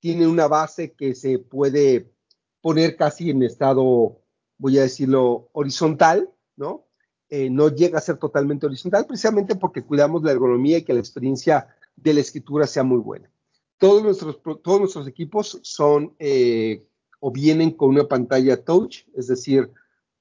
tiene 0.00 0.26
una 0.26 0.48
base 0.48 0.94
que 0.94 1.14
se 1.14 1.38
puede 1.38 2.12
poner 2.60 2.96
casi 2.96 3.30
en 3.30 3.44
estado, 3.44 4.20
voy 4.58 4.78
a 4.78 4.82
decirlo, 4.82 5.48
horizontal, 5.52 6.28
¿no? 6.56 6.88
Eh, 7.30 7.48
no 7.50 7.68
llega 7.68 7.98
a 7.98 8.02
ser 8.02 8.18
totalmente 8.18 8.66
horizontal, 8.66 9.06
precisamente 9.06 9.56
porque 9.56 9.82
cuidamos 9.82 10.22
la 10.22 10.32
ergonomía 10.32 10.78
y 10.78 10.82
que 10.82 10.92
la 10.92 11.00
experiencia 11.00 11.68
de 11.96 12.14
la 12.14 12.20
escritura 12.20 12.66
sea 12.66 12.82
muy 12.82 12.98
buena. 12.98 13.30
Todos 13.78 14.02
nuestros, 14.02 15.06
equipos 15.06 15.58
son 15.62 16.14
eh, 16.18 16.86
o 17.20 17.30
vienen 17.30 17.72
con 17.72 17.90
una 17.90 18.06
pantalla 18.06 18.62
touch, 18.62 19.04
es 19.14 19.26
decir, 19.26 19.70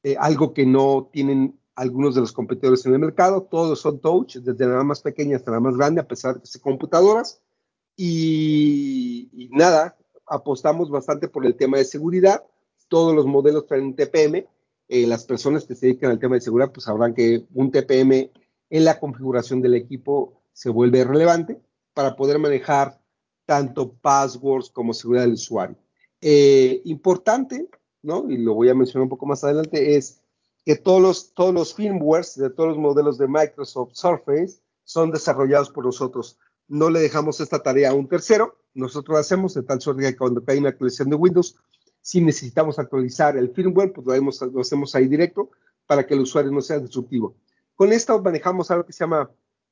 eh, 0.03 0.15
algo 0.19 0.53
que 0.53 0.65
no 0.65 1.09
tienen 1.11 1.57
algunos 1.75 2.15
de 2.15 2.21
los 2.21 2.31
competidores 2.31 2.85
en 2.85 2.93
el 2.93 2.99
mercado. 2.99 3.43
Todos 3.43 3.79
son 3.79 3.99
touch, 3.99 4.37
desde 4.37 4.67
la 4.67 4.83
más 4.83 5.01
pequeña 5.01 5.37
hasta 5.37 5.51
la 5.51 5.59
más 5.59 5.77
grande, 5.77 6.01
a 6.01 6.07
pesar 6.07 6.35
de 6.35 6.41
que 6.41 6.47
sean 6.47 6.61
computadoras. 6.61 7.41
Y, 7.95 9.49
nada, 9.51 9.95
apostamos 10.25 10.89
bastante 10.89 11.27
por 11.27 11.45
el 11.45 11.55
tema 11.55 11.77
de 11.77 11.85
seguridad. 11.85 12.43
Todos 12.87 13.15
los 13.15 13.25
modelos 13.25 13.65
traen 13.65 13.95
TPM. 13.95 14.45
Eh, 14.95 15.07
las 15.07 15.25
personas 15.25 15.65
que 15.65 15.73
se 15.73 15.87
dedican 15.87 16.11
al 16.11 16.19
tema 16.19 16.35
de 16.35 16.41
seguridad, 16.41 16.71
pues 16.71 16.83
sabrán 16.83 17.15
que 17.15 17.47
un 17.55 17.71
TPM 17.71 18.29
en 18.69 18.85
la 18.85 18.99
configuración 18.99 19.59
del 19.59 19.73
equipo 19.73 20.43
se 20.51 20.69
vuelve 20.69 21.03
relevante 21.03 21.59
para 21.95 22.15
poder 22.15 22.37
manejar 22.37 23.01
tanto 23.47 23.91
passwords 23.91 24.69
como 24.69 24.93
seguridad 24.93 25.23
del 25.23 25.33
usuario. 25.33 25.77
Eh, 26.21 26.79
importante, 26.85 27.67
¿no? 28.03 28.29
Y 28.29 28.37
lo 28.37 28.53
voy 28.53 28.69
a 28.69 28.75
mencionar 28.75 29.05
un 29.05 29.09
poco 29.09 29.25
más 29.25 29.43
adelante, 29.43 29.95
es 29.95 30.21
que 30.63 30.75
todos 30.75 31.01
los, 31.01 31.33
todos 31.33 31.55
los 31.55 31.73
firmwares 31.73 32.35
de 32.35 32.51
todos 32.51 32.69
los 32.69 32.77
modelos 32.77 33.17
de 33.17 33.27
Microsoft 33.27 33.95
Surface 33.95 34.59
son 34.83 35.09
desarrollados 35.09 35.71
por 35.71 35.85
nosotros. 35.85 36.37
No 36.67 36.91
le 36.91 36.99
dejamos 36.99 37.39
esta 37.39 37.63
tarea 37.63 37.89
a 37.89 37.95
un 37.95 38.07
tercero, 38.07 38.59
nosotros 38.75 39.15
lo 39.15 39.19
hacemos 39.19 39.55
de 39.55 39.63
tal 39.63 39.81
suerte 39.81 40.03
que 40.03 40.15
cuando 40.15 40.45
cae 40.45 40.59
una 40.59 40.69
actualización 40.69 41.09
de 41.09 41.15
Windows, 41.15 41.55
si 42.03 42.19
necesitamos 42.21 42.77
actualizar 42.77 43.37
el 43.37 43.49
firmware, 43.49 43.93
pues 43.93 44.05
lo, 44.05 44.47
lo 44.51 44.61
hacemos 44.61 44.93
ahí 44.93 45.07
directo 45.07 45.49
para 45.87 46.05
que 46.05 46.13
el 46.13 46.19
usuario 46.19 46.51
no 46.51 46.61
sea 46.61 46.77
destructivo. 46.77 47.35
Con 47.75 47.93
esto 47.93 48.21
manejamos 48.21 48.69
algo 48.69 48.85
que 48.85 48.93
se 48.93 49.05
llama 49.05 49.31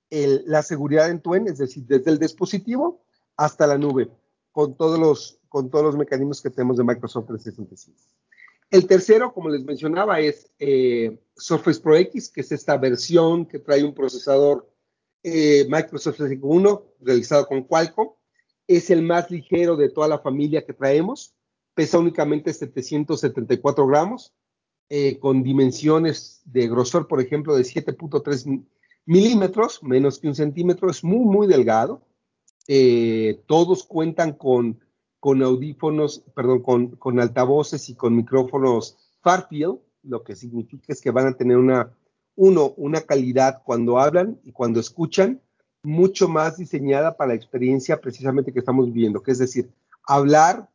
la 0.09 0.63
seguridad 0.63 1.09
en 1.09 1.21
tu 1.21 1.35
es 1.35 1.57
decir, 1.57 1.85
desde 1.85 2.11
el 2.11 2.19
dispositivo 2.19 3.01
hasta 3.37 3.67
la 3.67 3.77
nube, 3.77 4.09
con 4.51 4.75
todos 4.75 4.99
los, 4.99 5.39
con 5.47 5.69
todos 5.69 5.85
los 5.85 5.97
mecanismos 5.97 6.41
que 6.41 6.49
tenemos 6.49 6.77
de 6.77 6.83
Microsoft 6.83 7.27
365. 7.27 7.97
El 8.69 8.87
tercero, 8.87 9.33
como 9.33 9.49
les 9.49 9.63
mencionaba, 9.63 10.19
es 10.21 10.49
eh, 10.57 11.19
Surface 11.35 11.81
Pro 11.81 11.97
X, 11.97 12.29
que 12.29 12.41
es 12.41 12.51
esta 12.53 12.77
versión 12.77 13.45
que 13.45 13.59
trae 13.59 13.83
un 13.83 13.93
procesador 13.93 14.69
eh, 15.23 15.65
Microsoft 15.69 16.15
361 16.15 16.83
realizado 17.01 17.45
con 17.47 17.63
Qualcomm. 17.63 18.09
Es 18.67 18.89
el 18.89 19.01
más 19.01 19.29
ligero 19.29 19.75
de 19.75 19.89
toda 19.89 20.07
la 20.07 20.19
familia 20.19 20.65
que 20.65 20.73
traemos. 20.73 21.35
Pesa 21.73 21.99
únicamente 21.99 22.53
774 22.53 23.87
gramos, 23.87 24.33
eh, 24.89 25.19
con 25.19 25.43
dimensiones 25.43 26.41
de 26.45 26.67
grosor, 26.67 27.07
por 27.07 27.21
ejemplo, 27.21 27.55
de 27.55 27.63
7.3 27.63 28.65
milímetros, 29.05 29.81
menos 29.83 30.19
que 30.19 30.27
un 30.27 30.35
centímetro, 30.35 30.89
es 30.89 31.03
muy, 31.03 31.25
muy 31.25 31.47
delgado. 31.47 32.01
Eh, 32.67 33.41
todos 33.47 33.83
cuentan 33.83 34.33
con, 34.33 34.79
con 35.19 35.41
audífonos, 35.43 36.23
perdón, 36.35 36.61
con, 36.61 36.87
con, 36.97 37.19
altavoces 37.19 37.89
y 37.89 37.95
con 37.95 38.15
micrófonos 38.15 38.97
Farfield, 39.21 39.79
lo 40.03 40.23
que 40.23 40.35
significa 40.35 40.93
es 40.93 41.01
que 41.01 41.11
van 41.11 41.27
a 41.27 41.37
tener 41.37 41.57
una, 41.57 41.93
uno, 42.35 42.73
una 42.77 43.01
calidad 43.01 43.61
cuando 43.63 43.99
hablan 43.99 44.39
y 44.43 44.51
cuando 44.51 44.79
escuchan 44.79 45.41
mucho 45.83 46.27
más 46.27 46.57
diseñada 46.57 47.15
para 47.15 47.29
la 47.29 47.35
experiencia 47.35 47.99
precisamente 47.99 48.51
que 48.51 48.59
estamos 48.59 48.87
viviendo, 48.87 49.21
que 49.21 49.31
es 49.31 49.39
decir, 49.39 49.69
hablar 50.07 50.69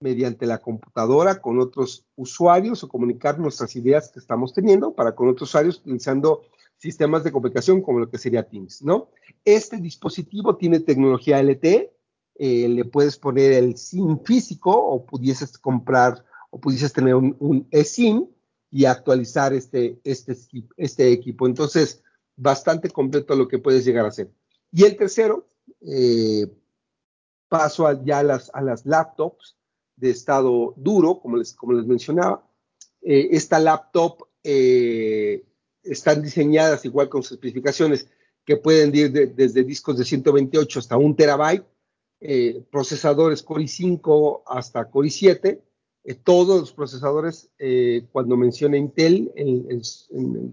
mediante 0.00 0.46
la 0.46 0.58
computadora 0.58 1.40
con 1.40 1.58
otros 1.58 2.06
usuarios 2.16 2.82
o 2.82 2.88
comunicar 2.88 3.38
nuestras 3.38 3.74
ideas 3.76 4.10
que 4.10 4.20
estamos 4.20 4.52
teniendo 4.54 4.94
para 4.94 5.14
con 5.14 5.28
otros 5.28 5.50
usuarios 5.50 5.78
utilizando 5.78 6.42
sistemas 6.76 7.24
de 7.24 7.32
comunicación 7.32 7.82
como 7.82 7.98
lo 7.98 8.08
que 8.08 8.18
sería 8.18 8.48
Teams, 8.48 8.82
¿no? 8.82 9.10
Este 9.44 9.78
dispositivo 9.78 10.56
tiene 10.56 10.80
tecnología 10.80 11.42
LTE, 11.42 11.92
eh, 12.36 12.68
le 12.68 12.84
puedes 12.84 13.16
poner 13.16 13.52
el 13.52 13.76
SIM 13.76 14.20
físico 14.24 14.70
o 14.70 15.04
pudieses 15.04 15.58
comprar 15.58 16.24
o 16.50 16.60
pudieses 16.60 16.92
tener 16.92 17.16
un, 17.16 17.66
eSIM 17.72 18.28
y 18.70 18.84
actualizar 18.84 19.52
este, 19.52 19.98
este, 20.04 20.36
este 20.76 21.10
equipo. 21.10 21.48
Entonces, 21.48 22.04
bastante 22.36 22.90
completo 22.90 23.34
lo 23.34 23.48
que 23.48 23.58
puedes 23.58 23.84
llegar 23.84 24.04
a 24.04 24.08
hacer. 24.08 24.30
Y 24.70 24.84
el 24.84 24.96
tercero, 24.96 25.48
eh, 25.80 26.46
paso 27.48 28.04
ya 28.04 28.20
a 28.20 28.22
las, 28.22 28.50
a 28.54 28.60
las 28.60 28.86
laptops 28.86 29.57
de 29.98 30.10
estado 30.10 30.74
duro, 30.76 31.20
como 31.20 31.36
les, 31.36 31.52
como 31.54 31.72
les 31.72 31.86
mencionaba. 31.86 32.44
Eh, 33.02 33.28
esta 33.32 33.58
laptop 33.58 34.28
eh, 34.42 35.44
están 35.82 36.22
diseñadas 36.22 36.84
igual 36.84 37.08
con 37.08 37.22
sus 37.22 37.32
especificaciones 37.32 38.08
que 38.44 38.56
pueden 38.56 38.94
ir 38.94 39.12
desde 39.34 39.62
discos 39.62 39.98
de 39.98 40.04
128 40.04 40.78
hasta 40.78 40.96
un 40.96 41.14
terabyte, 41.14 41.66
eh, 42.20 42.62
procesadores 42.70 43.42
Core 43.42 43.64
i5 43.64 44.42
hasta 44.46 44.90
Core 44.90 45.08
i7. 45.08 45.60
Eh, 46.04 46.14
todos 46.14 46.60
los 46.60 46.72
procesadores, 46.72 47.50
cuando 48.10 48.36
menciona 48.38 48.78
Intel, 48.78 49.30
el, 49.36 49.82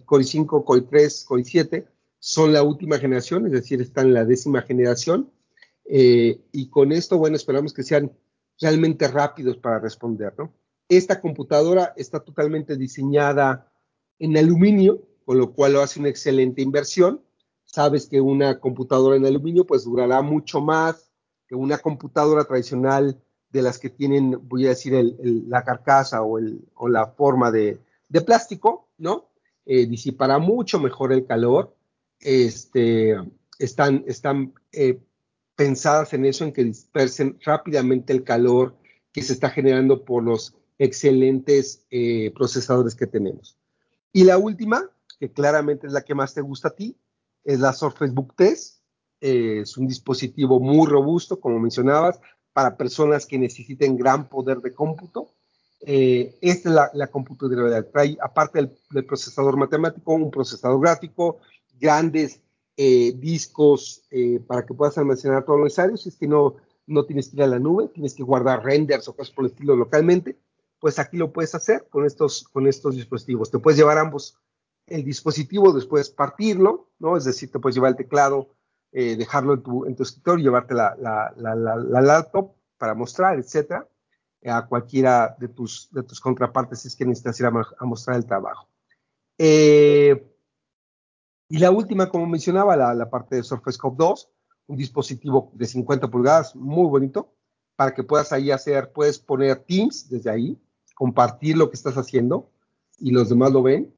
Core 0.04 0.24
i5, 0.24 0.64
Core 0.66 0.82
i3, 0.82 1.26
Core 1.26 1.44
i7, 1.44 1.86
son 2.20 2.52
la 2.52 2.64
última 2.64 2.98
generación, 2.98 3.46
es 3.46 3.54
decir, 3.54 3.80
están 3.82 4.08
en 4.08 4.14
la 4.14 4.26
décima 4.26 4.62
generación. 4.64 5.32
y 5.86 6.70
con 6.70 6.92
esto, 6.92 7.18
bueno, 7.18 7.38
esperamos 7.38 7.74
que 7.74 7.84
sean 7.84 8.12
realmente 8.60 9.08
rápidos 9.08 9.58
para 9.58 9.80
responder, 9.80 10.34
¿no? 10.38 10.54
Esta 10.88 11.20
computadora 11.20 11.94
está 11.98 12.20
totalmente 12.20 12.78
diseñada 12.78 13.72
en 14.20 14.38
aluminio, 14.38 15.02
con 15.26 15.40
lo 15.40 15.54
cual 15.54 15.74
lo 15.74 15.82
hace 15.82 16.00
una 16.00 16.10
excelente 16.10 16.62
inversión. 16.62 17.22
Sabes 17.64 18.08
que 18.08 18.22
una 18.22 18.60
computadora 18.60 19.18
en 19.18 19.26
aluminio 19.26 19.66
pues 19.66 19.84
durará 19.84 20.22
mucho 20.22 20.62
más 20.62 21.12
que 21.48 21.56
una 21.56 21.80
computadora 21.80 22.44
tradicional 22.44 23.20
de 23.50 23.62
las 23.62 23.80
que 23.80 23.90
tienen, 23.90 24.40
voy 24.48 24.66
a 24.66 24.70
decir, 24.70 24.94
la 25.48 25.64
carcasa 25.64 26.22
o, 26.22 26.40
la 26.88 27.08
forma 27.08 27.52
de, 27.52 27.80
plástico, 28.26 28.90
¿no? 28.98 29.30
Eh, 29.66 29.88
disipará 29.88 30.38
mucho 30.38 30.80
mejor 30.80 31.12
el 31.12 31.26
calor. 31.26 31.76
Este, 32.20 33.16
están 33.60 34.04
están 34.08 34.54
eh, 34.72 35.00
pensadas 35.56 36.14
en 36.14 36.26
eso, 36.26 36.44
en 36.44 36.54
que 36.54 36.64
dispersen 36.64 37.40
rápidamente 37.44 38.14
el 38.14 38.24
calor 38.24 38.76
que 39.12 39.22
se 39.22 39.34
está 39.34 39.50
generando 39.50 40.04
por 40.04 40.24
los 40.24 40.56
excelentes 40.78 41.86
eh, 41.90 42.32
procesadores 42.36 42.96
que 42.96 43.08
tenemos. 43.08 43.58
Y 44.12 44.24
la 44.24 44.38
última, 44.38 44.90
que 45.20 45.32
claramente 45.32 45.88
es 45.88 45.94
la 45.94 46.02
que 46.02 46.16
más 46.16 46.34
te 46.34 46.42
gusta 46.42 46.70
a 46.70 46.76
ti, 46.76 46.98
es 47.44 47.60
la 47.60 47.74
Surface 47.74 48.12
Book 48.12 48.36
Test. 48.36 48.82
Eh, 49.22 49.60
es 49.62 49.78
un 49.78 49.88
dispositivo 49.88 50.60
muy 50.60 50.88
robusto, 50.88 51.40
como 51.40 51.60
mencionabas, 51.60 52.20
para 52.52 52.78
personas 52.78 53.26
que 53.26 53.38
necesiten 53.38 53.98
gran 53.98 54.28
poder 54.28 54.60
de 54.60 54.74
cómputo. 54.74 55.32
Eh, 55.82 56.38
esta 56.42 56.70
es 56.70 56.76
la, 56.76 56.92
la 56.94 57.08
computadora. 57.08 57.84
Trae, 57.84 58.18
aparte 58.22 58.60
del, 58.92 59.06
procesador 59.06 59.58
matemático, 59.58 60.14
un 60.14 60.32
procesador 60.32 60.82
gráfico, 60.82 61.40
grandes 61.80 62.42
eh, 62.78 63.14
discos 63.18 64.04
para 64.48 64.66
que 64.66 64.74
puedas 64.74 64.98
almacenar 64.98 65.46
todo 65.46 65.58
lo 65.58 65.64
necesario. 65.66 65.98
Si 65.98 66.10
es 66.10 66.18
que 66.18 66.28
no, 66.28 66.56
no 66.88 67.06
tienes 67.06 67.30
que 67.30 67.38
ir 67.38 67.44
a 67.44 67.48
la 67.48 67.60
nube, 67.60 67.90
tienes 67.90 68.14
que 68.14 68.24
guardar 68.24 68.64
renders 68.64 69.08
o 69.08 69.16
cosas 69.16 69.34
por 69.34 69.46
el 69.46 69.52
estilo 69.52 69.76
localmente, 69.76 70.38
pues 70.80 71.00
aquí 71.00 71.18
lo 71.18 71.32
puedes 71.32 71.56
hacer 71.56 71.88
con 71.90 72.06
estos, 72.06 72.44
con 72.50 72.68
estos 72.68 72.96
dispositivos. 72.96 73.50
Te 73.50 73.60
puedes 73.60 73.78
llevar 73.78 73.98
ambos 73.98 74.38
el 74.88 75.04
dispositivo, 75.04 75.74
después 75.74 76.10
partirlo, 76.10 76.92
¿no? 77.00 77.18
Es 77.18 77.26
decir, 77.26 77.52
te 77.52 77.60
puedes 77.60 77.76
llevar 77.76 77.92
el 77.92 77.98
teclado, 77.98 78.50
eh, 78.92 79.16
dejarlo 79.16 79.54
en 79.54 79.64
tu, 79.64 79.86
en 79.86 79.96
tu 79.96 80.04
escritorio, 80.04 80.44
llevarte 80.44 80.74
la, 80.74 80.96
la, 81.00 81.34
la, 81.38 81.56
la, 81.56 82.02
laptop 82.02 82.54
para 82.78 82.94
mostrar, 82.94 83.40
etcétera, 83.40 83.88
a 84.46 84.68
cualquiera 84.68 85.36
de 85.40 85.48
tus, 85.48 85.90
de 85.92 86.04
tus 86.04 86.20
contrapartes 86.20 86.82
si 86.82 86.90
es 86.90 86.96
que 86.96 87.06
necesitas 87.06 87.40
ir 87.40 87.48
a, 87.48 87.86
mostrar 87.86 88.18
el 88.18 88.26
trabajo. 88.26 88.70
Eh, 89.38 90.35
y 91.48 91.60
la 91.60 91.72
última, 91.72 92.10
como 92.10 92.26
mencionaba, 92.26 92.76
la, 92.76 93.10
parte 93.10 93.36
de 93.36 93.44
Surface 93.44 93.76
Scope 93.76 93.98
2, 94.00 94.30
un 94.68 94.78
dispositivo 94.78 95.52
de 95.54 95.68
50 95.68 96.10
pulgadas, 96.10 96.56
muy 96.56 96.88
bonito, 96.90 97.34
para 97.76 97.94
que 97.94 98.04
puedas 98.04 98.32
ahí 98.32 98.52
hacer, 98.52 98.92
puedes 98.92 99.20
poner 99.20 99.64
Teams 99.64 100.10
desde 100.10 100.32
ahí, 100.32 100.60
compartir 100.96 101.58
lo 101.58 101.70
que 101.70 101.76
estás 101.76 101.96
haciendo 101.98 102.50
y 102.98 103.12
los 103.12 103.30
demás 103.30 103.52
lo 103.52 103.62
ven. 103.62 103.94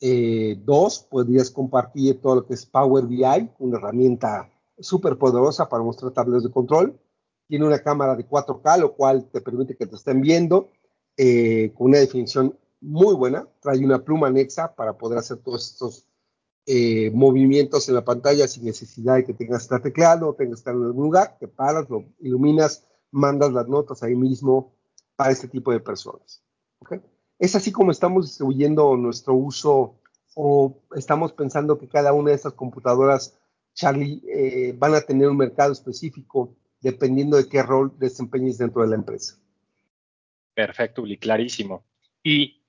Eh, 0.00 0.60
dos, 0.64 1.00
podrías 1.00 1.50
compartir 1.50 2.20
todo 2.20 2.36
lo 2.36 2.46
que 2.46 2.54
es 2.54 2.66
Power 2.66 3.06
BI, 3.06 3.50
una 3.58 3.78
herramienta 3.78 4.50
súper 4.78 5.16
poderosa 5.18 5.68
para 5.68 5.82
mostrar 5.82 6.12
tableros 6.12 6.44
de 6.44 6.50
control. 6.50 7.00
Tiene 7.48 7.66
una 7.66 7.78
cámara 7.80 8.14
de 8.14 8.28
4K, 8.28 8.78
lo 8.78 8.94
cual 8.94 9.24
te 9.30 9.40
permite 9.40 9.76
que 9.76 9.86
te 9.86 9.96
estén 9.96 10.20
viendo 10.20 10.70
eh, 11.16 11.72
con 11.74 11.88
una 11.88 11.98
definición 11.98 12.56
muy 12.80 13.14
buena. 13.14 13.48
Trae 13.60 13.84
una 13.84 14.04
pluma 14.04 14.28
anexa 14.28 14.74
para 14.74 14.96
poder 14.96 15.18
hacer 15.18 15.38
todos 15.38 15.72
estos 15.72 16.06
eh, 16.66 17.10
movimientos 17.12 17.88
en 17.88 17.94
la 17.94 18.04
pantalla 18.04 18.48
sin 18.48 18.64
necesidad 18.64 19.16
de 19.16 19.24
que 19.24 19.34
tengas 19.34 19.58
que 19.58 19.64
estar 19.64 19.82
teclado 19.82 20.28
o 20.28 20.34
tengas 20.34 20.56
que 20.56 20.60
estar 20.60 20.74
en 20.74 20.84
algún 20.84 21.04
lugar. 21.04 21.36
Te 21.38 21.48
paras, 21.48 21.88
lo 21.90 22.06
iluminas, 22.20 22.86
mandas 23.10 23.52
las 23.52 23.68
notas 23.68 24.02
ahí 24.02 24.14
mismo 24.14 24.74
para 25.16 25.30
este 25.30 25.48
tipo 25.48 25.72
de 25.72 25.80
personas. 25.80 26.42
Es 27.38 27.54
así 27.54 27.72
como 27.72 27.90
estamos 27.90 28.26
distribuyendo 28.26 28.96
nuestro 28.96 29.34
uso 29.34 30.00
o 30.34 30.82
estamos 30.94 31.32
pensando 31.32 31.78
que 31.78 31.88
cada 31.88 32.12
una 32.12 32.30
de 32.30 32.36
estas 32.36 32.54
computadoras, 32.54 33.38
Charlie, 33.74 34.22
eh, 34.28 34.74
van 34.76 34.94
a 34.94 35.00
tener 35.00 35.28
un 35.28 35.36
mercado 35.36 35.72
específico 35.72 36.56
dependiendo 36.80 37.36
de 37.36 37.48
qué 37.48 37.62
rol 37.62 37.92
desempeñes 37.98 38.58
dentro 38.58 38.82
de 38.82 38.88
la 38.88 38.96
empresa. 38.96 39.38
Perfecto, 40.54 41.02
Uli, 41.02 41.18
clarísimo. 41.18 41.84
Y 42.22 42.62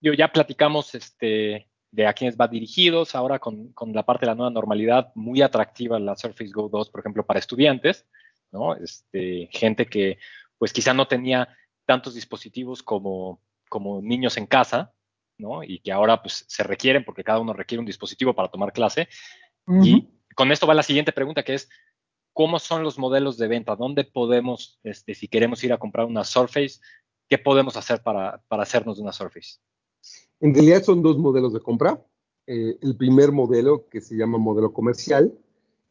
yo 0.00 0.12
ya 0.12 0.32
platicamos 0.32 0.94
este, 0.94 1.68
de 1.90 2.06
a 2.06 2.12
quiénes 2.12 2.36
va 2.36 2.48
dirigidos, 2.48 3.14
ahora 3.14 3.38
con, 3.38 3.72
con, 3.72 3.92
la 3.92 4.04
parte 4.04 4.26
de 4.26 4.30
la 4.30 4.34
nueva 4.34 4.50
normalidad, 4.50 5.12
muy 5.14 5.42
atractiva 5.42 5.98
la 5.98 6.16
Surface 6.16 6.52
Go 6.52 6.68
2, 6.68 6.90
por 6.90 7.00
ejemplo, 7.00 7.24
para 7.24 7.40
estudiantes, 7.40 8.06
¿no? 8.52 8.74
Este, 8.74 9.48
gente 9.52 9.86
que 9.86 10.18
pues 10.58 10.72
quizá 10.72 10.92
no 10.92 11.06
tenía 11.06 11.48
tantos 11.86 12.14
dispositivos 12.14 12.82
como, 12.82 13.40
como 13.68 14.02
niños 14.02 14.36
en 14.36 14.46
casa, 14.46 14.92
¿no? 15.38 15.62
Y 15.62 15.80
que 15.80 15.92
ahora 15.92 16.20
pues 16.20 16.44
se 16.48 16.62
requieren 16.62 17.04
porque 17.04 17.24
cada 17.24 17.38
uno 17.38 17.52
requiere 17.52 17.80
un 17.80 17.86
dispositivo 17.86 18.34
para 18.34 18.48
tomar 18.48 18.72
clase. 18.72 19.08
Y 19.82 20.08
con 20.34 20.50
esto 20.50 20.66
va 20.66 20.74
la 20.74 20.82
siguiente 20.82 21.12
pregunta 21.12 21.42
que 21.42 21.54
es, 21.54 21.68
¿cómo 22.32 22.58
son 22.58 22.82
los 22.82 22.98
modelos 22.98 23.36
de 23.36 23.48
venta? 23.48 23.76
¿Dónde 23.76 24.04
podemos, 24.04 24.80
este, 24.82 25.14
si 25.14 25.28
queremos 25.28 25.62
ir 25.62 25.72
a 25.72 25.78
comprar 25.78 26.06
una 26.06 26.24
Surface, 26.24 26.80
qué 27.28 27.36
podemos 27.36 27.76
hacer 27.76 28.02
para, 28.02 28.42
para 28.48 28.62
hacernos 28.62 28.96
de 28.96 29.02
una 29.02 29.12
Surface? 29.12 29.58
En 30.40 30.54
realidad 30.54 30.82
son 30.82 31.02
dos 31.02 31.18
modelos 31.18 31.52
de 31.52 31.60
compra. 31.60 32.02
Eh, 32.46 32.78
el 32.80 32.96
primer 32.96 33.32
modelo, 33.32 33.88
que 33.88 34.00
se 34.00 34.16
llama 34.16 34.38
modelo 34.38 34.72
comercial, 34.72 35.36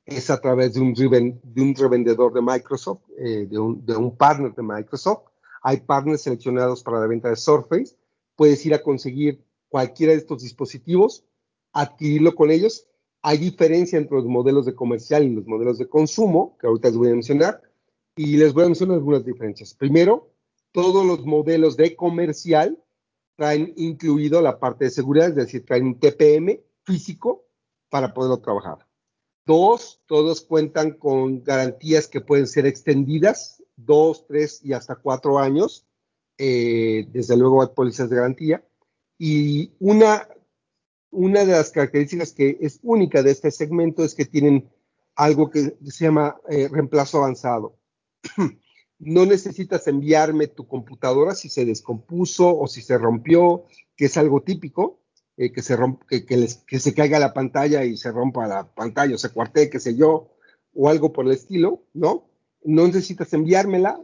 es 0.06 0.30
a 0.30 0.40
través 0.40 0.74
de 0.74 0.80
un, 0.80 0.94
de 0.94 1.62
un 1.62 1.76
revendedor 1.76 2.34
de 2.34 2.42
Microsoft, 2.42 3.02
eh, 3.18 3.46
de, 3.50 3.60
un, 3.60 3.86
de, 3.86 3.96
un, 3.96 4.16
partner 4.16 4.56
de 4.56 4.64
Microsoft. 4.64 5.24
Hay 5.62 5.82
partners 5.82 6.22
seleccionados 6.22 6.82
para 6.82 7.00
la 7.00 7.08
venta 7.08 7.30
de 7.30 7.36
Surface. 7.36 7.96
Puedes 8.36 8.66
ir 8.66 8.74
a 8.74 8.82
conseguir 8.82 9.44
cualquiera 9.68 10.14
de 10.14 10.20
estos 10.20 10.42
dispositivos, 10.44 11.26
adquirirlo 11.74 12.34
con 12.36 12.52
ellos. 12.52 12.88
Hay 13.22 13.38
diferencia 13.38 13.98
entre 13.98 14.16
los 14.16 14.26
modelos 14.26 14.66
de 14.66 14.76
comercial 14.76 15.26
y 15.26 15.36
los 15.36 15.46
modelos 15.46 15.78
de 15.78 15.90
consumo, 15.90 16.58
que 16.60 16.68
ahorita 16.68 16.88
les 16.88 16.98
voy 16.98 17.10
a 17.10 17.14
mencionar, 17.14 17.62
y 18.16 18.38
les 18.38 18.54
voy 18.54 18.64
a 18.64 18.68
mencionar 18.68 18.98
algunas 18.98 19.26
diferencias. 19.26 19.74
Primero, 19.74 20.30
todos 20.72 21.06
los 21.06 21.26
modelos 21.26 21.76
de 21.76 21.96
comercial 21.96 22.82
traen 23.38 23.74
incluido 23.78 24.42
la 24.42 24.60
parte 24.60 24.86
de 24.86 24.92
seguridad, 24.92 25.30
es 25.30 25.36
decir, 25.36 25.66
traen 25.66 25.86
un 25.86 26.00
TPM 26.00 26.60
físico 26.84 27.46
para 27.90 28.14
poderlo 28.14 28.40
trabajar. 28.40 28.86
Dos, 29.46 30.02
todos 30.08 30.42
cuentan 30.42 30.92
con 30.92 31.44
garantías 31.44 32.08
que 32.08 32.20
pueden 32.20 32.48
ser 32.48 32.66
extendidas, 32.66 33.64
dos, 33.78 34.26
tres 34.28 34.60
y 34.64 34.74
hasta 34.74 34.96
cuatro 34.96 35.40
años. 35.40 35.86
Eh, 36.38 37.08
desde 37.12 37.38
luego 37.38 37.62
hay 37.62 37.70
pólizas 37.70 38.10
de 38.10 38.18
garantía. 38.18 38.68
Y 39.18 39.72
una, 39.80 40.28
una 41.12 41.46
de 41.46 41.54
las 41.54 41.72
características 41.72 42.34
que 42.34 42.58
es 42.60 42.80
única 42.84 43.24
de 43.24 43.32
este 43.32 43.52
segmento 43.52 44.04
es 44.04 44.16
que 44.16 44.26
tienen 44.26 44.70
algo 45.16 45.50
que 45.50 45.78
se 45.86 46.06
llama 46.06 46.38
eh, 46.50 46.68
reemplazo 46.70 47.20
avanzado. 47.20 47.78
no 49.00 49.26
necesitas 49.26 49.88
enviarme 49.88 50.48
tu 50.48 50.68
computadora 50.68 51.36
si 51.36 51.50
se 51.50 51.66
descompuso 51.66 52.58
o 52.58 52.68
si 52.68 52.82
se 52.82 52.98
rompió, 52.98 53.66
que 53.96 54.06
es 54.06 54.18
algo 54.18 54.42
típico, 54.42 55.02
eh, 55.38 55.52
que, 55.52 55.62
se 55.62 55.78
que, 56.66 56.80
se 56.80 56.94
caiga 56.94 57.20
la 57.20 57.34
pantalla 57.34 57.84
y 57.86 57.96
se 57.96 58.12
rompa 58.12 58.48
la 58.48 58.74
pantalla 58.74 59.16
o 59.16 59.20
se 59.20 59.30
cuartee, 59.30 59.70
qué 59.70 59.80
sé 59.80 59.96
yo, 59.96 60.32
o 60.74 60.90
algo 60.90 61.14
por 61.14 61.26
el 61.26 61.34
estilo, 61.34 61.84
¿no? 61.94 62.30
No 62.64 62.88
necesitas 62.88 63.34
enviármela 63.34 64.02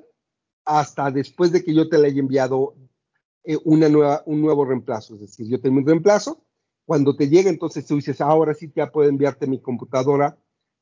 hasta 0.66 1.12
después 1.12 1.52
de 1.52 1.64
que 1.64 1.74
yo 1.74 1.90
te 1.90 1.98
la 1.98 2.08
haya 2.08 2.20
enviado 2.20 2.76
eh, 3.44 3.58
una 3.66 3.90
nueva, 3.90 4.24
un 4.26 4.42
nuevo 4.42 4.64
reemplazo. 4.64 5.16
Es 5.16 5.22
decir, 5.22 5.48
yo 5.48 5.60
tengo 5.60 5.80
un 5.80 5.88
reemplazo, 5.88 6.46
cuando 6.86 7.16
te 7.16 7.30
llega, 7.30 7.50
entonces 7.50 7.86
tú 7.86 7.96
dices, 7.96 8.22
ahora 8.22 8.54
sí 8.54 8.72
ya 8.76 8.92
puedo 8.92 9.10
enviarte 9.10 9.48
mi 9.48 9.60
computadora 9.60 10.38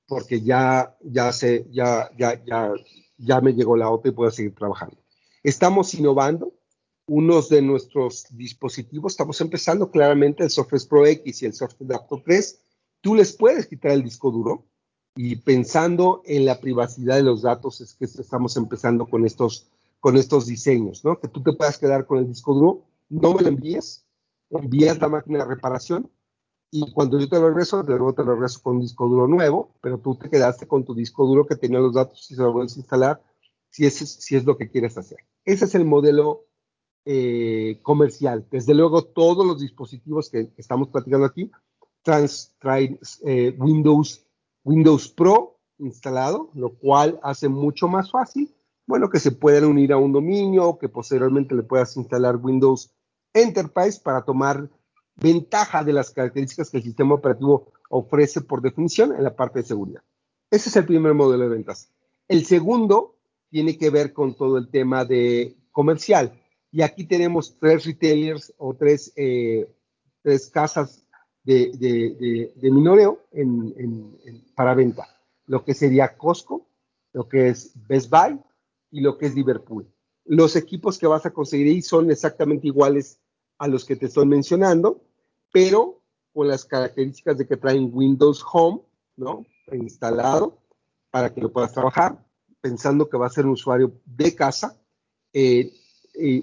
porque 0.08 0.42
ya, 0.42 0.98
ya, 1.02 1.32
se, 1.32 1.68
ya, 1.72 2.10
ya, 2.18 2.44
ya, 2.44 2.74
ya 3.24 3.42
me 3.42 3.54
llegó 3.54 3.76
la 3.78 3.90
otra 3.90 4.10
y 4.10 4.14
puedo 4.14 4.32
seguir 4.32 4.56
trabajando. 4.56 4.98
Estamos 5.44 5.94
innovando. 5.94 6.54
Unos 7.08 7.50
de 7.50 7.62
nuestros 7.62 8.28
dispositivos, 8.30 9.14
estamos 9.14 9.42
empezando 9.42 9.90
claramente 9.90 10.44
el 10.44 10.50
Surface 10.50 10.88
Pro 10.88 11.06
X 11.06 11.42
y 11.42 11.46
el 11.48 11.54
Surface 11.54 11.84
Adapter 11.84 12.22
3. 12.24 12.60
Tú 13.02 13.16
les 13.16 13.36
puedes 13.36 13.68
quitar 13.68 13.92
el 13.92 14.04
disco 14.04 14.32
duro 14.32 14.66
y 15.16 15.36
pensando 15.36 16.22
en 16.26 16.46
la 16.46 16.62
privacidad 16.62 17.16
de 17.16 17.24
los 17.24 17.42
datos 17.42 17.82
es 17.82 17.96
que 17.96 18.06
estamos 18.06 18.56
empezando 18.56 19.08
con 19.08 19.26
estos, 19.26 19.68
con 20.00 20.16
estos 20.16 20.46
diseños, 20.46 21.04
¿no? 21.04 21.20
Que 21.20 21.28
tú 21.28 21.42
te 21.44 21.52
puedas 21.52 21.78
quedar 21.78 22.06
con 22.06 22.20
el 22.20 22.28
disco 22.28 22.54
duro, 22.54 22.86
no 23.10 23.34
me 23.34 23.42
lo 23.42 23.50
envíes, 23.50 24.06
envías 24.50 25.00
la 25.00 25.10
máquina 25.10 25.40
de 25.40 25.46
reparación 25.46 26.10
y 26.72 26.90
cuando 26.94 27.20
yo 27.20 27.28
te 27.28 27.38
lo 27.38 27.50
regreso, 27.50 27.84
luego 27.84 28.14
te 28.14 28.24
lo 28.24 28.34
regreso 28.34 28.62
con 28.64 28.78
un 28.78 28.82
disco 28.82 29.06
duro 29.08 29.28
nuevo, 29.28 29.76
pero 29.82 30.00
tú 30.00 30.16
te 30.16 30.30
quedaste 30.30 30.68
con 30.68 30.86
tu 30.86 30.96
disco 30.96 31.26
duro 31.26 31.46
que 31.46 31.58
tenía 31.58 31.80
los 31.80 31.94
datos 31.94 32.32
y 32.32 32.36
se 32.36 32.42
lo 32.42 32.54
vuelves 32.54 32.78
a 32.78 32.80
instalar 32.80 33.24
si 33.70 33.86
es, 33.86 33.96
si 33.96 34.38
es 34.38 34.46
lo 34.46 34.58
que 34.58 34.70
quieres 34.70 34.98
hacer. 34.98 35.18
Ese 35.44 35.66
es 35.66 35.76
el 35.76 35.84
modelo 35.84 36.46
eh, 37.04 37.80
comercial. 37.84 38.48
Desde 38.50 38.74
luego, 38.74 39.04
todos 39.04 39.46
los 39.46 39.60
dispositivos 39.60 40.30
que, 40.30 40.54
estamos 40.56 40.88
platicando 40.88 41.26
aquí 41.26 41.52
trans, 42.04 42.56
traen 42.58 42.98
eh, 43.26 43.54
Windows, 43.58 44.26
Windows 44.64 45.10
Pro 45.10 45.60
instalado, 45.78 46.52
lo 46.54 46.76
cual 46.76 47.20
hace 47.22 47.50
mucho 47.50 47.90
más 47.90 48.12
fácil, 48.12 48.56
bueno, 48.88 49.10
que 49.10 49.20
se 49.20 49.32
puedan 49.32 49.66
unir 49.66 49.92
a 49.92 49.98
un 49.98 50.14
dominio, 50.14 50.78
que 50.78 50.88
posteriormente 50.88 51.54
le 51.54 51.64
puedas 51.64 51.98
instalar 51.98 52.38
Windows 52.38 52.94
Enterprise 53.34 54.00
para 54.02 54.24
tomar 54.24 54.70
ventaja 55.22 55.84
de 55.84 55.94
las 55.94 56.12
características 56.12 56.70
que 56.70 56.78
el 56.78 56.84
sistema 56.84 57.16
operativo 57.16 57.72
ofrece 57.90 58.42
por 58.42 58.62
definición 58.62 59.16
en 59.16 59.24
la 59.24 59.36
parte 59.36 59.60
de 59.60 59.66
seguridad. 59.66 60.02
Ese 60.50 60.70
es 60.70 60.76
el 60.76 60.86
primer 60.86 61.14
modelo 61.14 61.44
de 61.44 61.50
ventas. 61.50 61.90
El 62.28 62.46
segundo 62.46 63.16
tiene 63.50 63.78
que 63.78 63.90
ver 63.90 64.14
con 64.14 64.36
todo 64.36 64.58
el 64.58 64.70
tema 64.70 65.06
de 65.06 65.56
comercial. 65.72 66.34
Y 66.72 66.82
aquí 66.82 67.06
tenemos 67.06 67.58
tres 67.60 67.86
retailers 67.86 68.54
o 68.58 68.74
tres, 68.74 69.14
eh, 69.16 69.70
tres 70.22 70.50
casas 70.50 71.06
de, 71.44 71.72
de, 71.78 72.54
de, 72.56 72.72
minoreo 72.72 73.20
en, 73.32 73.74
en, 73.78 74.44
para 74.56 74.74
venta. 74.74 75.08
Lo 75.48 75.64
que 75.64 75.74
sería 75.74 76.16
Costco, 76.18 76.68
lo 77.14 77.28
que 77.28 77.50
es 77.50 77.74
Best 77.88 78.10
Buy 78.10 78.40
y 78.92 79.02
lo 79.02 79.18
que 79.18 79.26
es 79.26 79.36
Liverpool. 79.36 79.88
Los 80.26 80.56
equipos 80.56 80.98
que 80.98 81.08
vas 81.08 81.26
a 81.26 81.32
conseguir 81.32 81.68
ahí 81.68 81.82
son 81.82 82.10
exactamente 82.10 82.68
iguales 82.68 83.20
a 83.58 83.68
los 83.68 83.86
que 83.86 83.96
te 83.96 84.06
estoy 84.06 84.26
mencionando, 84.26 85.02
pero 85.52 86.02
con 86.34 86.48
las 86.48 86.66
características 86.66 87.38
de 87.38 87.48
que 87.48 87.58
traen 87.58 87.90
Windows 87.92 88.44
Home, 88.52 88.82
¿no? 89.18 89.46
Instalado 89.72 90.60
para 91.10 91.34
que 91.34 91.42
lo 91.42 91.52
puedas 91.52 91.74
trabajar, 91.74 92.24
pensando 92.62 93.10
que 93.10 93.18
va 93.18 93.28
a 93.28 93.32
ser 93.32 93.46
un 93.46 93.52
usuario 93.52 93.94
de 94.06 94.36
casa. 94.36 94.80
Eh, 95.34 95.74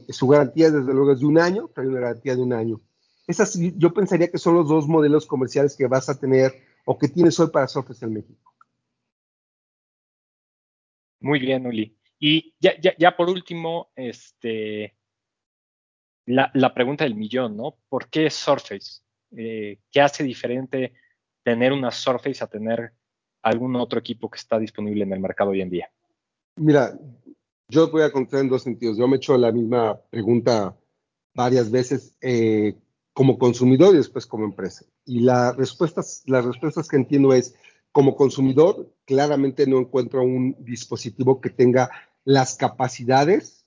su 0.09 0.29
garantía, 0.29 0.71
desde 0.71 0.93
luego, 0.93 1.13
es 1.13 1.21
de 1.21 1.27
un 1.27 1.39
año, 1.39 1.71
trae 1.75 1.89
una 1.89 2.01
garantía 2.01 2.37
de 2.37 2.43
un 2.43 2.53
año. 2.53 2.81
Esas, 3.27 3.59
yo 3.77 3.93
pensaría 3.93 4.31
que 4.31 4.39
son 4.39 4.55
los 4.55 4.69
dos 4.69 4.89
modelos 4.89 5.27
comerciales 5.27 5.77
que 5.77 5.87
vas 5.87 6.09
a 6.09 6.19
tener 6.19 6.55
o 6.85 6.99
que 6.99 7.09
tienes 7.09 7.39
hoy 7.39 7.49
para 7.49 7.69
Surface 7.69 8.05
en 8.05 8.15
México. 8.15 8.55
Muy 11.21 11.39
bien, 11.39 11.67
Uli. 11.67 11.97
Y 12.19 12.55
ya, 12.59 12.73
ya, 12.81 12.95
ya 12.99 13.17
por 13.17 13.29
último, 13.29 13.91
este, 13.95 14.98
la, 16.29 16.75
pregunta 16.75 17.05
del 17.05 17.15
millón, 17.15 17.57
¿no? 17.57 17.77
¿Por 17.89 18.09
qué 18.09 18.31
Surface? 18.31 19.01
Eh, 19.37 19.79
¿Qué 19.91 20.01
hace 20.01 20.23
diferente 20.23 20.93
tener 21.43 21.73
una 21.73 21.91
Surface 21.91 22.43
a 22.43 22.47
tener 22.47 22.93
algún 23.43 23.77
otro 23.77 23.99
equipo 23.99 24.31
que 24.31 24.39
está 24.39 24.59
disponible 24.59 25.05
en 25.05 25.13
el 25.13 25.21
mercado 25.21 25.51
hoy 25.51 25.63
en 25.63 25.71
día? 25.71 25.91
Mira, 26.57 26.99
yo 27.69 27.91
voy 27.91 28.03
a 28.03 28.13
contar 28.13 28.41
en 28.41 28.49
dos 28.49 28.63
sentidos. 28.63 28.99
Yo 28.99 29.09
me 29.09 29.17
he 29.17 29.19
hecho 29.19 29.37
la 29.39 29.53
misma 29.53 30.01
pregunta 30.11 30.77
varias 31.35 31.71
veces 31.71 32.15
eh, 32.21 32.75
como 33.13 33.39
consumidor 33.39 33.95
y 33.95 33.99
después 33.99 34.27
como 34.27 34.45
empresa. 34.45 34.85
Y 35.05 35.21
la 35.21 35.53
respuestas, 35.53 36.23
las 36.27 36.45
respuestas 36.45 36.89
que 36.89 36.97
entiendo 36.97 37.33
es, 37.33 37.55
como 37.91 38.17
consumidor, 38.17 38.93
claramente 39.07 39.67
no 39.67 39.79
encuentro 39.79 40.23
un 40.23 40.57
dispositivo 40.61 41.41
que 41.41 41.51
tenga 41.51 41.91
las 42.25 42.57
capacidades 42.57 43.58